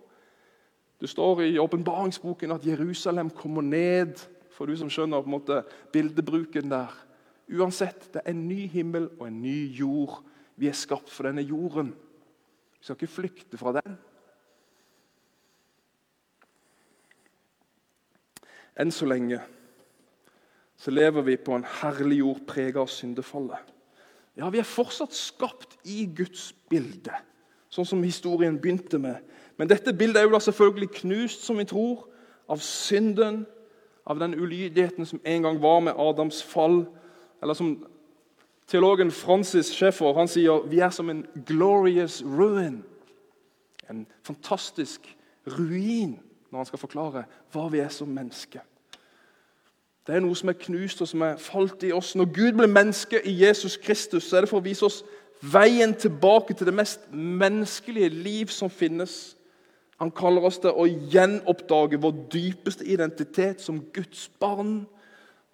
Det 1.00 1.09
står 1.09 1.42
i 1.42 1.59
åpenbaringsboken 1.59 2.52
at 2.52 2.66
Jerusalem 2.66 3.30
kommer 3.30 3.62
ned. 3.62 4.20
For 4.50 4.66
du 4.66 4.76
som 4.76 4.90
skjønner 4.92 5.22
på 5.22 5.30
en 5.30 5.37
måte 5.38 5.62
bildebruken 5.92 6.70
der. 6.70 6.92
Uansett, 7.50 8.12
det 8.12 8.22
er 8.22 8.30
en 8.30 8.46
ny 8.48 8.66
himmel 8.70 9.09
og 9.18 9.26
en 9.26 9.40
ny 9.42 9.66
jord. 9.74 10.20
Vi 10.56 10.68
er 10.68 10.76
skapt 10.76 11.11
for 11.11 11.26
denne 11.26 11.42
jorden. 11.42 11.94
Vi 12.78 12.85
skal 12.85 12.98
ikke 12.98 13.14
flykte 13.14 13.59
fra 13.59 13.72
den. 13.80 13.96
Enn 18.80 18.92
så 18.94 19.09
lenge 19.09 19.40
så 20.80 20.92
lever 20.94 21.26
vi 21.26 21.37
på 21.37 21.52
en 21.52 21.66
herlig 21.83 22.22
jord 22.22 22.38
prega 22.48 22.80
av 22.80 22.88
syndefallet. 22.88 23.59
Ja, 24.40 24.48
Vi 24.48 24.59
er 24.59 24.64
fortsatt 24.64 25.12
skapt 25.12 25.76
i 25.85 26.07
Guds 26.16 26.55
bilde, 26.72 27.12
sånn 27.68 27.85
som 27.85 28.03
historien 28.03 28.57
begynte 28.57 28.98
med. 28.98 29.20
Men 29.61 29.68
dette 29.68 29.92
bildet 29.92 30.22
er 30.22 30.24
jo 30.24 30.33
da 30.33 30.40
selvfølgelig 30.40 30.94
knust, 31.03 31.44
som 31.44 31.59
vi 31.61 31.66
tror, 31.68 32.07
av 32.48 32.62
synden, 32.64 33.44
av 34.09 34.18
den 34.18 34.33
ulydigheten 34.35 35.07
som 35.07 35.20
en 35.24 35.44
gang 35.44 35.61
var 35.61 35.83
med 35.85 36.00
Adams 36.00 36.40
fall. 36.42 36.87
Eller 37.42 37.55
som 37.55 37.74
teologen 38.66 39.12
Francis 39.12 39.74
Schäffer 39.76 40.16
han 40.16 40.31
sier 40.31 40.64
vi 40.72 40.81
er 40.81 40.90
som 40.94 41.12
en 41.12 41.20
glorious 41.46 42.22
ruin. 42.24 42.81
En 43.90 44.07
fantastisk 44.24 45.05
ruin 45.46 46.16
når 46.50 46.62
han 46.62 46.70
skal 46.72 46.83
forklare 46.83 47.26
hva 47.53 47.68
vi 47.70 47.85
er 47.85 47.92
som 47.92 48.09
mennesker. 48.09 48.64
Det 50.11 50.16
er 50.18 50.25
noe 50.25 50.35
som 50.35 50.51
er 50.51 50.57
knust 50.59 51.05
og 51.05 51.07
som 51.07 51.23
er 51.23 51.37
falt 51.38 51.85
i 51.87 51.92
oss. 51.94 52.16
Når 52.18 52.33
Gud 52.35 52.57
ble 52.59 52.66
menneske 52.66 53.20
i 53.23 53.31
Jesus 53.44 53.77
Kristus, 53.79 54.25
så 54.27 54.37
er 54.37 54.42
det 54.42 54.49
for 54.51 54.59
å 54.59 54.64
vise 54.64 54.83
oss 54.83 55.05
veien 55.53 55.92
tilbake 55.94 56.57
til 56.59 56.66
det 56.66 56.75
mest 56.75 57.05
menneskelige 57.14 58.09
liv 58.11 58.51
som 58.51 58.73
finnes. 58.75 59.37
Han 60.03 60.11
kaller 60.11 60.49
oss 60.49 60.59
til 60.59 60.75
å 60.75 60.88
gjenoppdage 60.88 62.01
vår 62.03 62.16
dypeste 62.33 62.88
identitet 62.90 63.62
som 63.62 63.79
Guds 63.94 64.25
barn. 64.42 64.81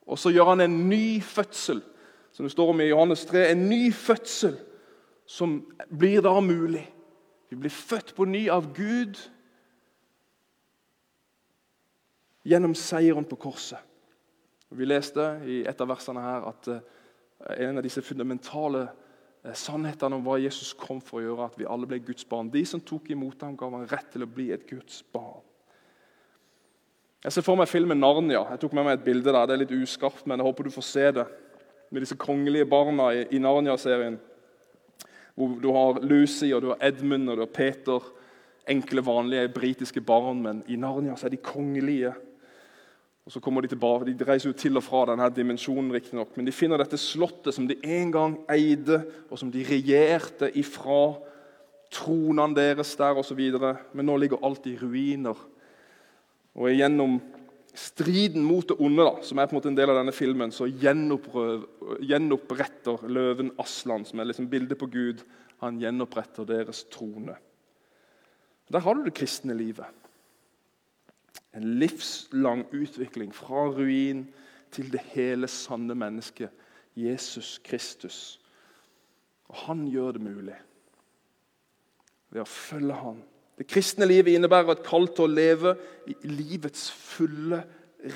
Og 0.09 0.17
så 0.23 0.33
gjør 0.33 0.55
han 0.55 0.65
en 0.65 0.79
ny 0.89 1.21
fødsel, 1.21 1.83
Som 2.33 2.45
det 2.45 2.53
står 2.53 2.69
om 2.69 2.81
i 2.81 2.89
Johannes 2.89 3.25
3, 3.25 3.51
en 3.51 3.69
ny 3.69 3.93
fødsel 3.93 4.57
som 5.27 5.67
blir 5.99 6.21
da 6.21 6.41
mulig. 6.41 6.85
Vi 7.51 7.57
blir 7.57 7.71
født 7.71 8.15
på 8.17 8.25
ny 8.25 8.49
av 8.49 8.73
Gud 8.75 9.17
gjennom 12.45 12.75
seieren 12.75 13.25
på 13.25 13.37
korset. 13.37 13.79
Vi 14.75 14.87
leste 14.87 15.25
i 15.47 15.61
et 15.69 15.81
av 15.81 15.91
versene 15.91 16.23
her 16.23 16.47
at 16.49 16.69
eh, 16.73 16.81
en 17.67 17.79
av 17.79 17.85
disse 17.87 18.03
fundamentale 18.03 18.87
eh, 18.87 19.55
sannhetene 19.55 20.19
om 20.19 20.25
hva 20.27 20.41
Jesus 20.43 20.73
kom 20.79 20.99
for 21.05 21.21
å 21.21 21.27
gjøre, 21.27 21.47
at 21.47 21.59
vi 21.61 21.69
alle 21.71 21.87
ble 21.87 22.01
Guds 22.03 22.27
barn. 22.29 22.51
De 22.51 22.65
som 22.67 22.83
tok 22.83 23.13
imot 23.15 23.45
ham, 23.47 23.55
ga 23.59 23.71
ham 23.71 23.87
rett 23.87 24.11
til 24.13 24.27
å 24.27 24.31
bli 24.31 24.51
et 24.55 24.67
Guds 24.69 25.03
barn. 25.15 25.45
Jeg 27.27 27.33
ser 27.35 27.43
for 27.43 27.59
meg 27.59 27.71
filmen 27.71 27.99
'Narnia'. 27.99 28.45
Jeg 28.53 28.61
tok 28.63 28.75
med 28.77 28.85
meg 28.87 28.99
et 28.99 29.05
bilde 29.07 29.33
der. 29.33 29.47
Det 29.47 29.55
er 29.55 29.63
litt 29.65 29.75
uskarpt, 29.83 30.27
men 30.27 30.39
jeg 30.39 30.47
håper 30.47 30.67
du 30.67 30.71
får 30.71 30.87
se 30.87 31.07
det. 31.11 31.27
Med 31.91 32.03
disse 32.03 32.19
kongelige 32.19 32.67
barna 32.67 33.09
i, 33.15 33.25
i 33.31 33.39
Narnia-serien. 33.39 34.19
Hvor 35.35 35.57
du 35.63 35.73
har 35.73 35.99
Lucy, 36.03 36.53
og 36.55 36.63
du 36.63 36.69
har 36.69 36.83
Edmund 36.83 37.31
og 37.31 37.37
du 37.37 37.43
har 37.43 37.51
Peter. 37.55 38.13
Enkle, 38.69 39.03
vanlige 39.03 39.49
britiske 39.49 40.01
barn, 40.01 40.43
men 40.43 40.63
i 40.69 40.77
Narnia 40.77 41.17
så 41.17 41.27
er 41.27 41.35
de 41.35 41.43
kongelige. 41.43 42.13
Og 43.27 43.35
så 43.35 43.41
kommer 43.43 43.63
De 43.63 43.69
tilbake, 43.69 44.07
de 44.07 44.25
reiser 44.25 44.53
jo 44.53 44.55
til 44.55 44.79
og 44.79 44.85
fra 44.87 45.01
denne 45.11 45.27
dimensjonen, 45.35 45.91
nok, 46.15 46.37
men 46.37 46.47
de 46.47 46.55
finner 46.55 46.79
dette 46.79 46.97
slottet 46.97 47.55
som 47.55 47.67
de 47.67 47.75
en 47.83 48.13
gang 48.15 48.37
eide, 48.49 49.03
og 49.31 49.39
som 49.39 49.51
de 49.51 49.65
regjerte 49.67 50.53
ifra. 50.55 51.19
Tronene 51.91 52.55
deres 52.55 52.95
der 52.99 53.19
osv. 53.19 53.41
Men 53.95 54.07
nå 54.07 54.17
ligger 54.19 54.45
alt 54.45 54.67
i 54.67 54.79
ruiner. 54.79 55.35
Og 56.55 56.71
Gjennom 56.71 57.21
striden 57.77 58.45
mot 58.45 58.69
det 58.69 58.77
onde, 58.81 59.05
da, 59.05 59.23
som 59.23 59.39
er 59.39 59.47
på 59.47 59.51
en 59.55 59.59
måte 59.61 59.69
en 59.71 59.79
del 59.79 59.91
av 59.93 59.97
denne 60.01 60.13
filmen, 60.17 60.53
så 60.55 60.67
gjenoppretter 60.71 62.97
løven 63.13 63.51
Aslan, 63.63 64.05
som 64.09 64.21
er 64.21 64.27
liksom 64.31 64.51
bildet 64.51 64.79
på 64.81 64.87
Gud, 64.91 65.19
han 65.63 65.81
gjenoppretter 65.81 66.45
deres 66.49 66.79
trone. 66.93 67.35
Der 68.73 68.81
har 68.83 68.95
du 68.97 69.03
det 69.07 69.17
kristne 69.17 69.55
livet. 69.57 69.87
En 71.57 71.79
livslang 71.81 72.67
utvikling 72.77 73.35
fra 73.35 73.69
ruin 73.73 74.27
til 74.75 74.91
det 74.93 75.01
hele 75.15 75.49
sanne 75.49 75.95
mennesket, 75.97 76.51
Jesus 76.97 77.61
Kristus. 77.65 78.41
Og 79.49 79.57
Han 79.67 79.87
gjør 79.89 80.17
det 80.17 80.23
mulig 80.27 80.59
ved 82.31 82.43
å 82.43 82.51
følge 82.51 82.99
Han 83.01 83.23
det 83.57 83.67
kristne 83.73 84.05
livet 84.09 84.37
innebærer 84.37 84.75
et 84.75 84.85
kall 84.85 85.07
til 85.17 85.25
å 85.25 85.33
leve 85.33 85.73
i 86.11 86.17
livets 86.29 86.91
fulle 86.93 87.63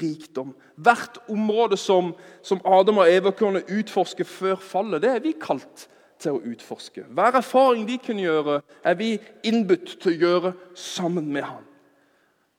rikdom. 0.00 0.52
Hvert 0.76 1.16
område 1.32 1.78
som, 1.80 2.12
som 2.44 2.60
Adam 2.68 3.00
og 3.00 3.08
Eva 3.08 3.32
kunne 3.32 3.64
utforske 3.64 4.26
før 4.28 4.60
fallet, 4.60 5.00
det 5.02 5.14
er 5.14 5.24
vi 5.24 5.32
kalt 5.40 5.86
til 6.20 6.36
å 6.36 6.42
utforske. 6.44 7.06
Hver 7.08 7.40
erfaring 7.40 7.88
de 7.88 7.96
kunne 8.04 8.26
gjøre, 8.26 8.60
er 8.84 9.00
vi 9.00 9.14
innbudt 9.48 9.96
til 10.02 10.12
å 10.12 10.20
gjøre 10.26 10.52
sammen 10.76 11.32
med 11.32 11.48
ham. 11.48 11.64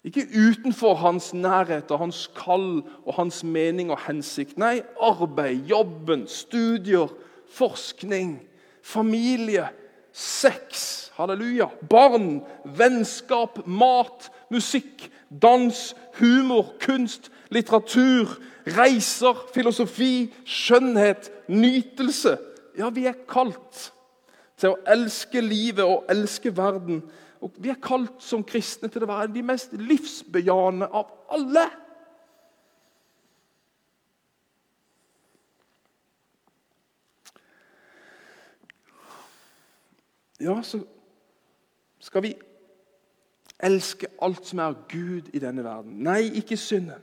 Ikke 0.03 0.25
utenfor 0.33 0.95
hans 0.97 1.33
nærhet 1.33 1.91
og 1.91 1.99
hans 1.99 2.23
kall 2.35 2.81
og 3.05 3.13
hans 3.13 3.43
mening 3.43 3.91
og 3.93 3.99
hensikt. 4.07 4.57
Nei, 4.57 4.81
arbeid, 4.97 5.67
jobben, 5.69 6.25
studier, 6.27 7.11
forskning, 7.53 8.39
familie, 8.81 9.67
sex, 10.11 11.11
halleluja, 11.15 11.69
barn, 11.89 12.41
vennskap, 12.65 13.61
mat, 13.67 14.31
musikk, 14.49 15.05
dans, 15.29 15.95
humor, 16.17 16.73
kunst, 16.81 17.29
litteratur, 17.53 18.39
reiser, 18.65 19.37
filosofi, 19.53 20.31
skjønnhet, 20.45 21.29
nytelse. 21.47 22.37
Ja, 22.77 22.89
vi 22.89 23.05
er 23.05 23.21
kalt 23.29 23.91
til 24.61 24.73
å 24.73 24.79
elske 24.89 25.41
livet 25.43 25.85
og 25.85 26.09
elske 26.11 26.53
verden. 26.57 27.01
Og 27.41 27.53
Vi 27.57 27.69
er 27.69 27.79
kalt 27.81 28.21
som 28.21 28.43
kristne 28.45 28.89
til 28.91 29.03
å 29.03 29.09
være 29.09 29.31
de 29.33 29.41
mest 29.45 29.73
livsbejaende 29.73 30.87
av 30.87 31.09
alle. 31.33 31.69
ja, 40.41 40.61
så 40.63 40.81
skal 41.99 42.23
vi 42.25 42.33
elske 43.61 44.09
alt 44.21 44.45
som 44.47 44.59
er 44.59 44.77
Gud 44.89 45.29
i 45.33 45.39
denne 45.39 45.63
verden. 45.63 45.99
Nei, 46.03 46.31
ikke 46.41 46.57
synden. 46.57 47.01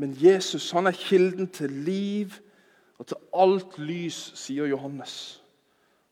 Men 0.00 0.16
Jesus 0.16 0.70
han 0.72 0.88
er 0.88 0.96
kilden 0.96 1.50
til 1.52 1.70
liv 1.70 2.34
og 2.98 3.06
til 3.06 3.20
alt 3.36 3.78
lys, 3.78 4.32
sier 4.36 4.66
Johannes. 4.66 5.42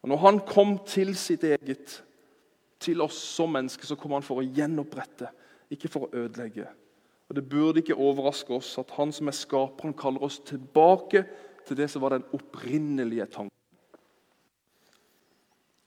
Og 0.02 0.08
Når 0.08 0.16
han 0.16 0.40
kom 0.46 0.78
til 0.86 1.16
sitt 1.16 1.44
eget, 1.44 2.04
til 2.80 3.00
oss 3.02 3.18
som 3.18 3.52
mennesker, 3.52 3.86
så 3.86 3.96
kom 3.98 4.14
han 4.14 4.24
for 4.24 4.40
å 4.40 4.46
gjenopprette, 4.46 5.30
ikke 5.72 5.90
for 5.92 6.06
å 6.06 6.24
ødelegge. 6.24 6.68
Og 7.28 7.36
Det 7.36 7.44
burde 7.48 7.82
ikke 7.82 7.98
overraske 7.98 8.54
oss 8.54 8.78
at 8.80 8.90
han 8.96 9.12
som 9.12 9.28
er 9.28 9.36
skaperen, 9.36 9.94
kaller 9.94 10.24
oss 10.24 10.38
tilbake 10.40 11.26
til 11.68 11.76
det 11.76 11.90
som 11.92 12.02
var 12.02 12.16
den 12.16 12.24
opprinnelige 12.32 13.26
tanken. 13.26 13.54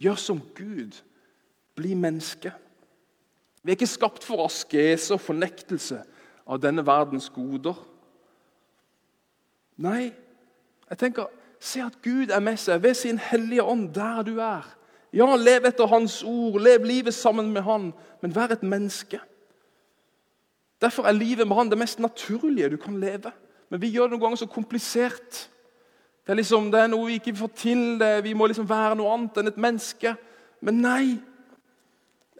Gjør 0.01 0.17
som 0.17 0.41
Gud. 0.55 0.97
Bli 1.75 1.93
menneske. 1.97 2.51
Vi 3.63 3.71
er 3.71 3.77
ikke 3.77 3.89
skapt 3.89 4.25
for 4.25 4.43
askese 4.45 5.13
og 5.15 5.21
fornektelse 5.21 6.01
av 6.45 6.61
denne 6.61 6.83
verdens 6.85 7.29
goder. 7.33 7.77
Nei, 9.81 10.11
jeg 10.89 10.99
tenker, 10.99 11.29
se 11.61 11.81
at 11.81 11.99
Gud 12.03 12.33
er 12.33 12.41
med 12.43 12.57
seg 12.59 12.81
ved 12.83 12.97
sin 12.97 13.21
hellige 13.21 13.63
ånd 13.63 13.91
der 13.95 14.25
du 14.25 14.35
er. 14.41 14.65
Ja, 15.11 15.27
lev 15.35 15.65
etter 15.67 15.89
Hans 15.91 16.21
ord, 16.23 16.61
lev 16.63 16.85
livet 16.87 17.13
sammen 17.13 17.51
med 17.51 17.65
Han, 17.67 17.91
men 18.21 18.35
vær 18.35 18.53
et 18.55 18.63
menneske. 18.63 19.19
Derfor 20.81 21.03
er 21.03 21.17
livet 21.17 21.47
med 21.47 21.55
Han 21.55 21.69
det 21.69 21.77
mest 21.77 21.99
naturlige 21.99 22.69
du 22.69 22.77
kan 22.77 22.99
leve. 22.99 23.31
Men 23.69 23.81
vi 23.81 23.91
gjør 23.91 24.07
det 24.09 24.15
noen 24.15 24.23
ganger 24.25 24.41
så 24.41 24.47
komplisert. 24.51 25.49
Det 26.25 26.33
er 26.33 26.39
liksom, 26.39 26.71
det 26.71 26.79
er 26.79 26.89
noe 26.91 27.07
vi 27.07 27.19
ikke 27.19 27.35
får 27.35 27.51
til. 27.55 27.83
Det, 27.99 28.23
vi 28.23 28.33
må 28.33 28.47
liksom 28.47 28.69
være 28.69 28.97
noe 28.99 29.11
annet 29.13 29.37
enn 29.39 29.51
et 29.51 29.59
menneske. 29.61 30.15
Men 30.61 30.81
nei. 30.83 31.05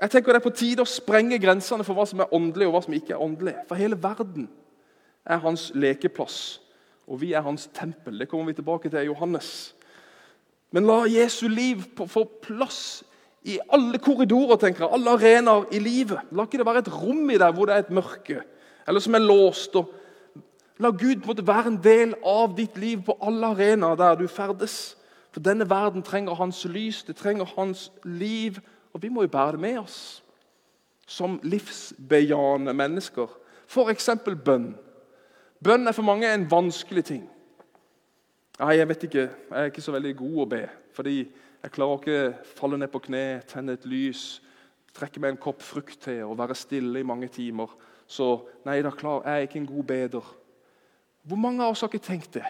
Jeg 0.01 0.09
tenker 0.09 0.33
Det 0.33 0.41
er 0.41 0.47
på 0.47 0.55
tide 0.57 0.81
å 0.81 0.89
sprenge 0.89 1.37
grensene 1.41 1.85
for 1.85 1.97
hva 1.97 2.07
som 2.09 2.23
er 2.23 2.33
åndelig 2.33 2.67
og 2.67 2.75
hva 2.75 2.81
som 2.85 2.95
ikke 2.97 3.13
er 3.13 3.21
åndelig. 3.21 3.55
For 3.69 3.77
hele 3.79 3.99
verden 4.01 4.47
er 5.25 5.43
hans 5.43 5.69
lekeplass, 5.77 6.59
og 7.05 7.21
vi 7.21 7.33
er 7.37 7.45
hans 7.45 7.67
tempel. 7.73 8.17
Det 8.17 8.27
kommer 8.29 8.49
vi 8.49 8.57
tilbake 8.57 8.89
til 8.89 9.03
i 9.03 9.09
Johannes. 9.11 9.75
Men 10.71 10.87
la 10.87 11.03
Jesu 11.09 11.47
liv 11.51 11.83
få 11.97 12.23
plass 12.43 13.03
i 13.43 13.57
alle 13.73 13.99
korridorer, 13.99 14.59
tenker 14.61 14.85
jeg, 14.85 14.93
alle 14.93 15.15
arenaer 15.17 15.65
i 15.73 15.81
livet. 15.81 16.29
La 16.31 16.45
ikke 16.45 16.61
det 16.61 16.67
være 16.67 16.83
et 16.85 16.93
rom 16.93 17.25
i 17.29 17.39
deg 17.41 17.57
hvor 17.57 17.67
det 17.67 17.75
er 17.75 17.85
et 17.85 17.95
mørke, 17.95 18.43
eller 18.87 19.03
som 19.03 19.17
er 19.17 19.25
låst. 19.25 19.75
og 19.75 19.91
La 20.81 20.89
Gud 20.89 21.25
måtte 21.27 21.45
være 21.45 21.73
en 21.73 21.81
del 21.83 22.15
av 22.25 22.55
ditt 22.57 22.77
liv 22.81 23.03
på 23.05 23.17
alle 23.21 23.51
arenaer 23.53 23.99
der 23.99 24.15
du 24.17 24.27
ferdes. 24.31 24.95
For 25.31 25.43
denne 25.43 25.67
verden 25.69 26.03
trenger 26.03 26.35
hans 26.35 26.63
lys, 26.65 27.03
det 27.03 27.15
trenger 27.19 27.49
hans 27.55 27.91
liv. 28.03 28.59
Og 28.93 29.03
vi 29.03 29.09
må 29.09 29.23
jo 29.23 29.31
bære 29.31 29.57
det 29.57 29.63
med 29.63 29.77
oss 29.83 29.99
som 31.11 31.39
livsbejaende 31.43 32.73
mennesker. 32.73 33.27
F.eks. 33.67 34.09
bønn. 34.45 34.71
Bønn 35.63 35.87
er 35.87 35.95
for 35.95 36.07
mange 36.07 36.29
en 36.33 36.47
vanskelig 36.51 37.03
ting. 37.05 37.25
Nei, 38.59 38.77
Jeg 38.77 38.87
vet 38.87 39.03
ikke, 39.03 39.19
jeg 39.19 39.59
er 39.59 39.71
ikke 39.71 39.81
så 39.81 39.91
veldig 39.91 40.15
god 40.17 40.37
å 40.41 40.49
be. 40.49 40.61
Fordi 40.93 41.17
jeg 41.63 41.71
klarer 41.71 41.99
ikke 41.99 42.55
falle 42.57 42.77
ned 42.77 42.91
på 42.91 43.03
kne, 43.07 43.41
tenne 43.47 43.77
et 43.77 43.85
lys, 43.85 44.41
trekke 44.97 45.21
meg 45.21 45.35
en 45.35 45.41
kopp 45.41 45.61
frukt 45.63 46.01
til 46.03 46.23
og 46.25 46.37
være 46.39 46.57
stille 46.57 46.99
i 46.99 47.07
mange 47.07 47.29
timer. 47.31 47.71
Så 48.07 48.33
nei, 48.65 48.81
da 48.83 48.91
klar, 48.91 49.21
jeg 49.25 49.33
er 49.33 49.47
ikke 49.47 49.61
en 49.61 49.69
god 49.69 49.83
beder. 49.87 50.31
Hvor 51.23 51.39
mange 51.39 51.63
av 51.63 51.71
oss 51.71 51.81
har 51.85 51.91
ikke 51.91 52.05
tenkt 52.05 52.33
det? 52.33 52.47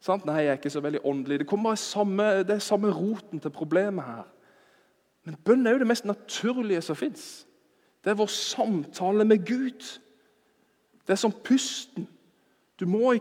Sant? 0.00 0.26
Nei, 0.28 0.44
jeg 0.44 0.52
er 0.52 0.60
ikke 0.60 0.70
så 0.70 0.82
veldig 0.84 1.00
åndelig. 1.02 1.40
Det, 1.40 1.48
kommer 1.50 1.74
samme, 1.74 2.28
det 2.46 2.54
er 2.54 2.62
samme 2.62 2.92
roten 2.94 3.40
til 3.42 3.50
problemet 3.50 4.06
her. 4.06 4.26
Men 5.26 5.40
bønn 5.44 5.66
er 5.66 5.74
jo 5.74 5.82
det 5.82 5.88
mest 5.90 6.06
naturlige 6.06 6.84
som 6.84 6.96
fins. 6.96 7.24
Det 8.04 8.12
er 8.12 8.20
vår 8.20 8.30
samtale 8.30 9.26
med 9.26 9.42
Gud. 9.46 9.88
Det 11.02 11.16
er 11.16 11.20
som 11.20 11.34
pusten. 11.44 12.06
Du 12.78 12.86
må, 12.86 13.14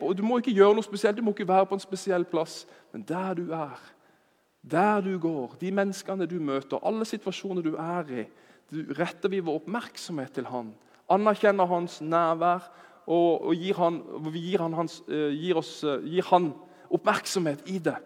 på, 0.00 0.12
du 0.12 0.22
må 0.26 0.38
ikke 0.40 0.54
gjøre 0.54 0.74
noe 0.74 0.86
spesielt, 0.86 1.16
du 1.16 1.22
må 1.22 1.34
ikke 1.34 1.48
være 1.48 1.68
på 1.70 1.76
en 1.78 1.82
spesiell 1.82 2.24
plass. 2.26 2.64
Men 2.92 3.04
der 3.06 3.34
du 3.38 3.44
er, 3.54 3.80
der 4.62 5.00
du 5.04 5.18
går, 5.18 5.56
de 5.60 5.70
menneskene 5.70 6.26
du 6.26 6.40
møter, 6.42 6.82
alle 6.82 7.06
situasjoner 7.06 7.62
du 7.62 7.76
er 7.76 8.10
i, 8.10 8.24
du 8.72 8.94
retter 8.98 9.30
vi 9.30 9.42
vår 9.44 9.60
oppmerksomhet 9.60 10.34
til 10.34 10.48
Han. 10.50 10.72
Anerkjenner 11.12 11.68
Hans 11.68 12.00
nærvær 12.00 12.66
og, 13.06 13.44
og 13.44 13.54
gir, 13.54 13.76
han, 13.76 14.00
gir, 14.32 14.62
han 14.62 14.74
hans, 14.78 15.02
eh, 15.08 15.34
gir, 15.36 15.58
oss, 15.60 15.76
eh, 15.84 16.00
gir, 16.08 16.24
han, 16.30 16.50
oppmerksomhet 16.94 17.66
i 17.68 17.78
det, 17.82 17.96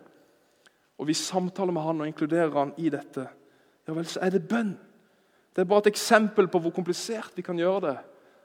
og 0.98 1.06
vi 1.06 1.14
samtaler 1.14 1.74
med 1.74 1.84
han 1.84 2.02
og 2.02 2.08
inkluderer 2.08 2.54
han 2.56 2.72
i 2.80 2.90
dette, 2.90 3.26
ja 3.86 3.94
vel, 3.94 4.06
så 4.08 4.22
er 4.24 4.34
det 4.34 4.46
bønn. 4.48 4.72
Det 5.54 5.62
er 5.62 5.68
bare 5.70 5.86
et 5.86 5.92
eksempel 5.92 6.48
på 6.50 6.60
hvor 6.62 6.74
komplisert 6.74 7.36
vi 7.36 7.42
kan 7.42 7.58
gjøre 7.58 7.80
det. 7.86 7.94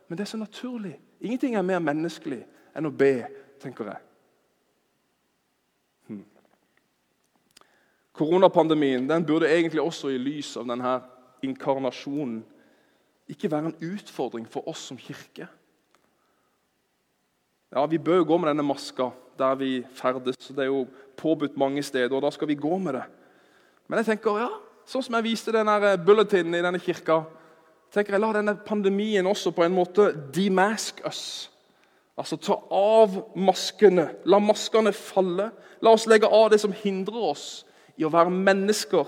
Men 0.07 0.17
det 0.17 0.23
er 0.23 0.31
så 0.31 0.37
naturlig. 0.39 0.93
Ingenting 1.23 1.55
er 1.55 1.65
mer 1.65 1.79
menneskelig 1.79 2.41
enn 2.75 2.89
å 2.89 2.91
be, 2.91 3.23
tenker 3.63 3.93
jeg. 3.93 4.01
Koronapandemien 8.13 9.07
den 9.09 9.25
burde 9.25 9.49
egentlig 9.49 9.81
også 9.81 10.11
i 10.13 10.19
lys 10.21 10.51
av 10.59 10.67
denne 10.69 10.97
inkarnasjonen 11.43 12.43
ikke 13.31 13.49
være 13.49 13.71
en 13.71 13.93
utfordring 13.93 14.45
for 14.51 14.67
oss 14.69 14.83
som 14.91 14.99
kirke. 14.99 15.47
Ja, 17.73 17.85
Vi 17.85 17.97
bør 17.97 18.21
jo 18.21 18.27
gå 18.29 18.37
med 18.37 18.51
denne 18.51 18.65
maska 18.67 19.09
der 19.37 19.55
vi 19.55 19.85
ferdes. 19.95 20.37
Det 20.37 20.59
er 20.59 20.69
jo 20.69 20.85
påbudt 21.17 21.57
mange 21.57 21.81
steder, 21.83 22.15
og 22.15 22.21
da 22.21 22.29
skal 22.29 22.47
vi 22.47 22.55
gå 22.55 22.77
med 22.77 22.93
det. 22.93 23.03
Men 23.87 23.97
jeg 23.97 24.05
tenker, 24.05 24.37
ja, 24.43 24.49
sånn 24.85 25.03
som 25.03 25.15
jeg 25.17 25.25
viste 25.25 25.55
denne 25.55 25.95
bulletinen 26.05 26.53
i 26.53 26.61
denne 26.61 26.79
kirka 26.79 27.23
tenker 27.93 28.15
jeg, 28.15 28.21
La 28.23 28.31
denne 28.35 28.55
pandemien 28.65 29.27
også 29.29 29.53
på 29.53 29.65
en 29.65 29.75
måte 29.75 30.09
demask 30.35 31.01
us. 31.07 31.51
Altså 32.17 32.37
ta 32.37 32.57
av 32.73 33.15
maskene. 33.35 34.09
La 34.29 34.39
maskene 34.41 34.93
falle. 34.93 35.49
La 35.81 35.93
oss 35.93 36.07
legge 36.09 36.29
av 36.29 36.51
det 36.53 36.61
som 36.61 36.73
hindrer 36.83 37.29
oss 37.33 37.63
i 37.97 38.05
å 38.05 38.11
være 38.13 38.33
mennesker. 38.33 39.07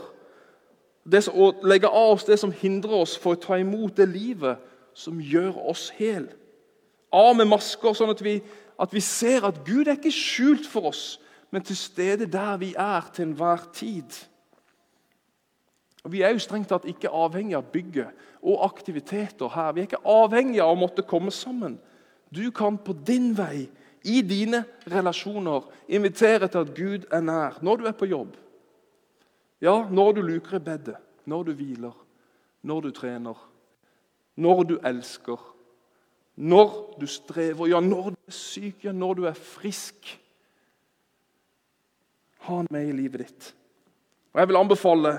Det 1.05 1.21
å 1.29 1.51
legge 1.65 1.89
av 1.89 2.15
oss 2.15 2.25
det 2.25 2.39
som 2.41 2.53
hindrer 2.53 3.03
oss 3.03 3.13
for 3.17 3.35
å 3.35 3.41
ta 3.41 3.59
imot 3.61 3.97
det 3.97 4.07
livet 4.09 4.61
som 4.97 5.19
gjør 5.21 5.59
oss 5.69 5.91
hel. 5.99 6.27
Av 7.13 7.35
med 7.37 7.47
masker, 7.51 7.93
sånn 7.93 8.13
at 8.13 8.23
vi, 8.25 8.39
at 8.81 8.93
vi 8.93 9.03
ser 9.03 9.45
at 9.47 9.61
Gud 9.67 9.85
er 9.85 9.99
ikke 9.99 10.13
skjult 10.13 10.65
for 10.67 10.89
oss, 10.89 11.19
men 11.53 11.63
til 11.63 11.77
stede 11.77 12.27
der 12.31 12.57
vi 12.59 12.73
er 12.73 13.05
til 13.13 13.29
enhver 13.29 13.67
tid. 13.75 14.17
Og 16.05 16.11
Vi 16.11 16.21
er 16.21 16.33
jo 16.33 16.41
strengt 16.41 16.69
tatt 16.69 16.85
ikke 16.85 17.09
avhengig 17.09 17.55
av 17.57 17.69
bygget 17.73 18.25
og 18.45 18.61
aktiviteter 18.65 19.49
her. 19.49 19.73
Vi 19.73 19.81
er 19.81 19.89
ikke 19.89 20.05
avhengige 20.05 20.63
av 20.63 20.75
å 20.75 20.79
måtte 20.79 21.05
komme 21.07 21.33
sammen. 21.33 21.79
Du 22.29 22.51
kan 22.53 22.77
på 22.77 22.93
din 23.07 23.33
vei, 23.37 23.67
i 24.05 24.21
dine 24.21 24.61
relasjoner, 24.85 25.65
invitere 25.89 26.45
til 26.47 26.61
at 26.61 26.73
Gud 26.77 27.07
er 27.09 27.23
nær. 27.25 27.57
Når 27.65 27.79
du 27.81 27.87
er 27.89 27.95
på 27.97 28.05
jobb, 28.05 28.35
ja, 29.61 29.79
når 29.89 30.11
du 30.13 30.21
luker 30.21 30.59
i 30.59 30.61
bedet, 30.61 30.97
når 31.25 31.47
du 31.47 31.53
hviler, 31.57 31.95
når 32.61 32.85
du 32.85 32.91
trener, 32.93 33.39
når 34.37 34.63
du 34.69 34.75
elsker, 34.85 35.41
når 36.35 36.75
du 36.99 37.07
strever, 37.07 37.71
ja, 37.71 37.79
når 37.79 38.11
du 38.13 38.19
er 38.27 38.35
syk, 38.35 38.83
ja, 38.83 38.91
når 38.91 39.17
du 39.17 39.25
er 39.25 39.39
frisk. 39.39 40.11
Ha 42.45 42.59
han 42.59 42.69
med 42.69 42.91
i 42.91 42.93
livet 42.93 43.25
ditt. 43.25 43.49
Og 44.33 44.39
Jeg 44.39 44.51
vil 44.51 44.59
anbefale 44.59 45.15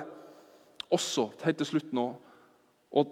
også 0.92 1.30
helt 1.42 1.58
til 1.58 1.66
slutt 1.72 1.92
nå 1.96 2.10
å 2.96 3.04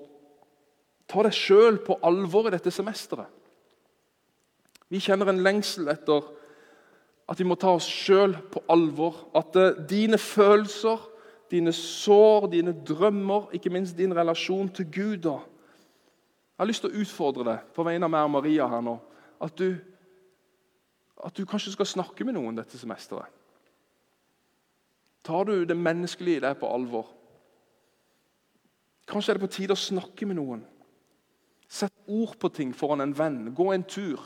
ta 1.10 1.24
deg 1.26 1.36
sjøl 1.36 1.78
på 1.84 1.98
alvor 2.06 2.48
i 2.48 2.54
dette 2.54 2.72
semesteret. 2.72 3.28
Vi 4.88 5.00
kjenner 5.02 5.30
en 5.32 5.42
lengsel 5.44 5.88
etter 5.92 6.26
at 7.28 7.40
vi 7.40 7.46
må 7.48 7.56
ta 7.60 7.72
oss 7.74 7.86
sjøl 7.88 8.36
på 8.52 8.62
alvor. 8.70 9.24
At 9.36 9.56
uh, 9.56 9.72
dine 9.88 10.18
følelser, 10.20 11.00
dine 11.50 11.72
sår, 11.76 12.50
dine 12.52 12.74
drømmer, 12.86 13.48
ikke 13.56 13.72
minst 13.72 13.96
din 13.96 14.14
relasjon 14.16 14.68
til 14.76 14.88
Gud 14.92 15.24
da. 15.24 15.38
Jeg 16.54 16.62
har 16.62 16.70
lyst 16.70 16.84
til 16.84 16.92
å 16.92 17.02
utfordre 17.02 17.46
deg 17.48 17.72
på 17.74 17.86
vegne 17.86 18.06
av 18.06 18.12
meg 18.14 18.28
og 18.28 18.34
Maria 18.36 18.68
her 18.70 18.84
nå. 18.84 18.98
At 19.42 19.56
du, 19.58 19.72
at 21.24 21.34
du 21.34 21.42
kanskje 21.48 21.74
skal 21.74 21.88
snakke 21.90 22.26
med 22.26 22.36
noen 22.36 22.60
dette 22.60 22.78
semesteret. 22.78 23.26
Tar 25.24 25.48
du 25.48 25.64
det 25.64 25.76
menneskelige 25.76 26.42
i 26.42 26.44
deg 26.44 26.58
på 26.60 26.68
alvor? 26.68 27.08
Kanskje 29.06 29.32
er 29.32 29.38
det 29.38 29.44
på 29.44 29.52
tide 29.52 29.76
å 29.76 29.80
snakke 29.80 30.26
med 30.26 30.38
noen. 30.38 30.64
Sett 31.68 31.94
ord 32.06 32.36
på 32.40 32.48
ting 32.54 32.72
foran 32.76 33.04
en 33.04 33.14
venn. 33.16 33.50
Gå 33.54 33.70
en 33.74 33.84
tur. 33.84 34.20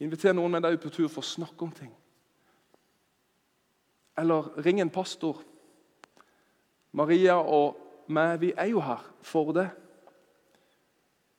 Inviter 0.00 0.34
noen 0.36 0.54
med 0.54 0.64
deg 0.64 0.78
ut 0.78 0.84
på 0.84 0.92
tur 0.94 1.08
for 1.08 1.22
å 1.22 1.30
snakke 1.30 1.66
om 1.66 1.72
ting. 1.74 1.92
Eller 4.20 4.50
ring 4.64 4.80
en 4.80 4.92
pastor. 4.92 5.42
Maria 6.92 7.38
og 7.38 7.78
meg, 8.10 8.40
vi 8.42 8.52
er 8.56 8.72
jo 8.72 8.82
her 8.82 9.02
for 9.22 9.52
det. 9.54 9.68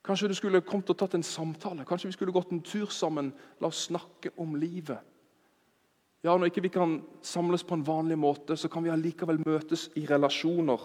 Kanskje 0.06 0.32
du 0.32 0.34
skulle 0.34 0.63
kommet 0.65 0.89
og 0.89 0.97
tatt 0.97 1.13
en 1.17 1.26
samtale. 1.26 1.86
Kanskje 1.86 2.10
vi 2.10 2.15
skulle 2.15 2.34
gått 2.34 2.52
en 2.52 2.63
tur 2.65 2.89
sammen. 2.89 3.32
La 3.62 3.69
oss 3.69 3.86
snakke 3.89 4.34
om 4.41 4.56
livet. 4.58 4.97
Ja, 6.24 6.38
Når 6.38 6.52
ikke 6.52 6.62
vi 6.62 6.69
kan 6.69 7.00
samles 7.21 7.63
på 7.63 7.74
en 7.74 7.86
vanlig 7.86 8.17
måte, 8.17 8.58
så 8.58 8.69
kan 8.69 8.84
vi 8.84 8.91
allikevel 8.93 9.41
møtes 9.45 9.89
i 9.97 10.06
relasjoner 10.06 10.82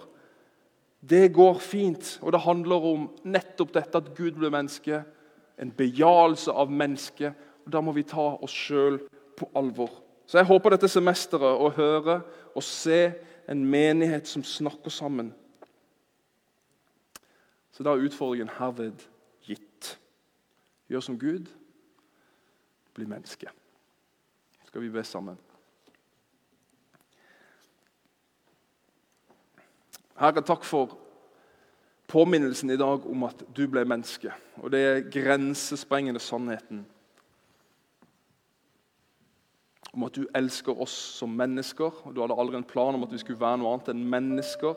det 1.00 1.32
går 1.32 1.58
fint, 1.58 2.18
og 2.22 2.32
det 2.32 2.40
handler 2.40 2.86
om 2.88 3.10
nettopp 3.24 3.74
dette 3.74 4.00
at 4.00 4.14
Gud 4.16 4.38
ble 4.40 4.50
menneske. 4.50 5.02
En 5.60 5.70
bejaelse 5.72 6.52
av 6.52 6.72
mennesket. 6.72 7.34
og 7.66 7.72
Da 7.72 7.80
må 7.80 7.92
vi 7.92 8.02
ta 8.02 8.36
oss 8.42 8.52
sjøl 8.52 8.98
på 9.36 9.48
alvor. 9.54 9.90
Så 10.26 10.38
Jeg 10.38 10.46
håper 10.46 10.70
dette 10.70 10.88
semesteret 10.88 11.60
å 11.60 11.70
høre 11.70 12.22
og 12.54 12.62
se 12.62 13.12
en 13.48 13.64
menighet 13.64 14.26
som 14.26 14.42
snakker 14.42 14.90
sammen. 14.90 15.34
Så 17.72 17.84
da 17.84 17.92
er 17.92 18.08
utfordringen 18.08 18.50
herved 18.58 19.04
gitt. 19.46 19.98
Gjør 20.88 21.00
som 21.00 21.18
Gud, 21.18 21.46
bli 22.94 23.06
menneske. 23.06 23.50
Skal 24.66 24.82
vi 24.82 24.90
be 24.90 25.04
sammen? 25.04 25.36
Herre, 30.16 30.40
takk 30.40 30.64
for 30.64 30.96
påminnelsen 32.08 32.70
i 32.70 32.78
dag 32.80 33.06
om 33.06 33.24
at 33.28 33.42
du 33.56 33.66
ble 33.68 33.82
menneske. 33.88 34.32
Og 34.62 34.70
det 34.72 34.82
er 34.82 35.08
grensesprengende 35.12 36.22
sannheten 36.22 36.84
om 39.96 40.04
at 40.04 40.16
du 40.16 40.26
elsker 40.36 40.76
oss 40.82 40.92
som 41.16 41.32
mennesker. 41.32 42.02
og 42.04 42.14
Du 42.14 42.20
hadde 42.20 42.36
aldri 42.36 42.58
en 42.58 42.68
plan 42.68 42.94
om 42.94 43.04
at 43.06 43.12
vi 43.12 43.20
skulle 43.22 43.40
være 43.40 43.62
noe 43.62 43.72
annet 43.72 43.94
enn 43.94 44.04
mennesker, 44.12 44.76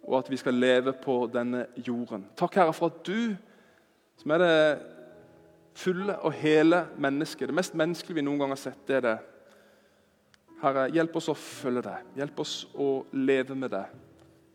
og 0.00 0.14
at 0.16 0.30
vi 0.32 0.38
skal 0.40 0.56
leve 0.56 0.94
på 0.96 1.16
denne 1.32 1.66
jorden. 1.76 2.24
Takk, 2.36 2.56
Herre, 2.56 2.72
for 2.72 2.88
at 2.88 3.02
du, 3.04 3.36
som 4.16 4.32
er 4.32 4.40
det 4.40 4.54
fulle 5.76 6.16
og 6.24 6.32
hele 6.40 6.86
mennesket, 6.96 7.48
det 7.48 7.56
mest 7.56 7.76
menneskelige 7.76 8.16
vi 8.16 8.24
noen 8.24 8.40
gang 8.40 8.54
har 8.56 8.62
sett, 8.62 8.80
det 8.88 8.96
er 9.00 9.06
det. 9.10 9.18
Herre, 10.60 10.88
hjelp 10.92 11.20
oss 11.20 11.28
å 11.32 11.36
følge 11.36 11.84
deg. 11.84 12.08
Hjelp 12.20 12.40
oss 12.40 12.54
å 12.72 12.94
leve 13.12 13.56
med 13.56 13.76
deg. 13.76 13.92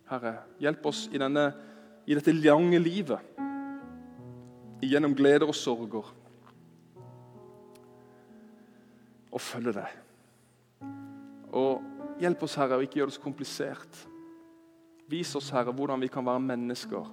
Herre, 0.09 0.35
hjelp 0.61 0.85
oss 0.85 1.07
i, 1.11 1.17
denne, 1.21 1.47
i 2.05 2.13
dette 2.17 2.33
lange 2.35 2.77
livet, 2.81 3.33
gjennom 4.85 5.15
gleder 5.17 5.49
og 5.49 5.57
sorger, 5.57 6.11
å 9.35 9.41
følge 9.41 9.73
deg. 9.75 9.95
Og 11.55 12.19
hjelp 12.21 12.45
oss, 12.45 12.57
Herre, 12.59 12.77
å 12.77 12.85
ikke 12.85 13.01
gjøre 13.01 13.11
det 13.11 13.17
så 13.17 13.23
komplisert. 13.23 14.01
Vis 15.09 15.33
oss, 15.37 15.49
Herre, 15.55 15.73
hvordan 15.75 16.03
vi 16.03 16.11
kan 16.11 16.25
være 16.25 16.43
mennesker. 16.43 17.09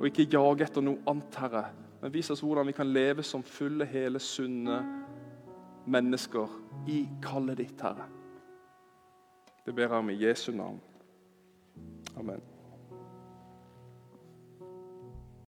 Og 0.00 0.06
ikke 0.08 0.28
jage 0.30 0.68
etter 0.68 0.84
noe 0.84 1.00
annet, 1.10 1.40
Herre, 1.40 1.64
men 2.00 2.12
vis 2.12 2.30
oss 2.32 2.44
hvordan 2.44 2.68
vi 2.68 2.76
kan 2.76 2.92
leve 2.92 3.24
som 3.26 3.42
fulle, 3.44 3.88
hele, 3.88 4.20
sunne 4.22 4.78
mennesker 5.90 6.54
i 6.92 7.02
kallet 7.24 7.64
ditt, 7.64 7.82
Herre. 7.84 8.06
Det 9.64 9.74
ber 9.76 9.88
jeg 9.88 9.98
om 10.04 10.12
i 10.12 10.20
Jesu 10.20 10.52
navn. 10.56 10.80
Amen. 12.18 12.59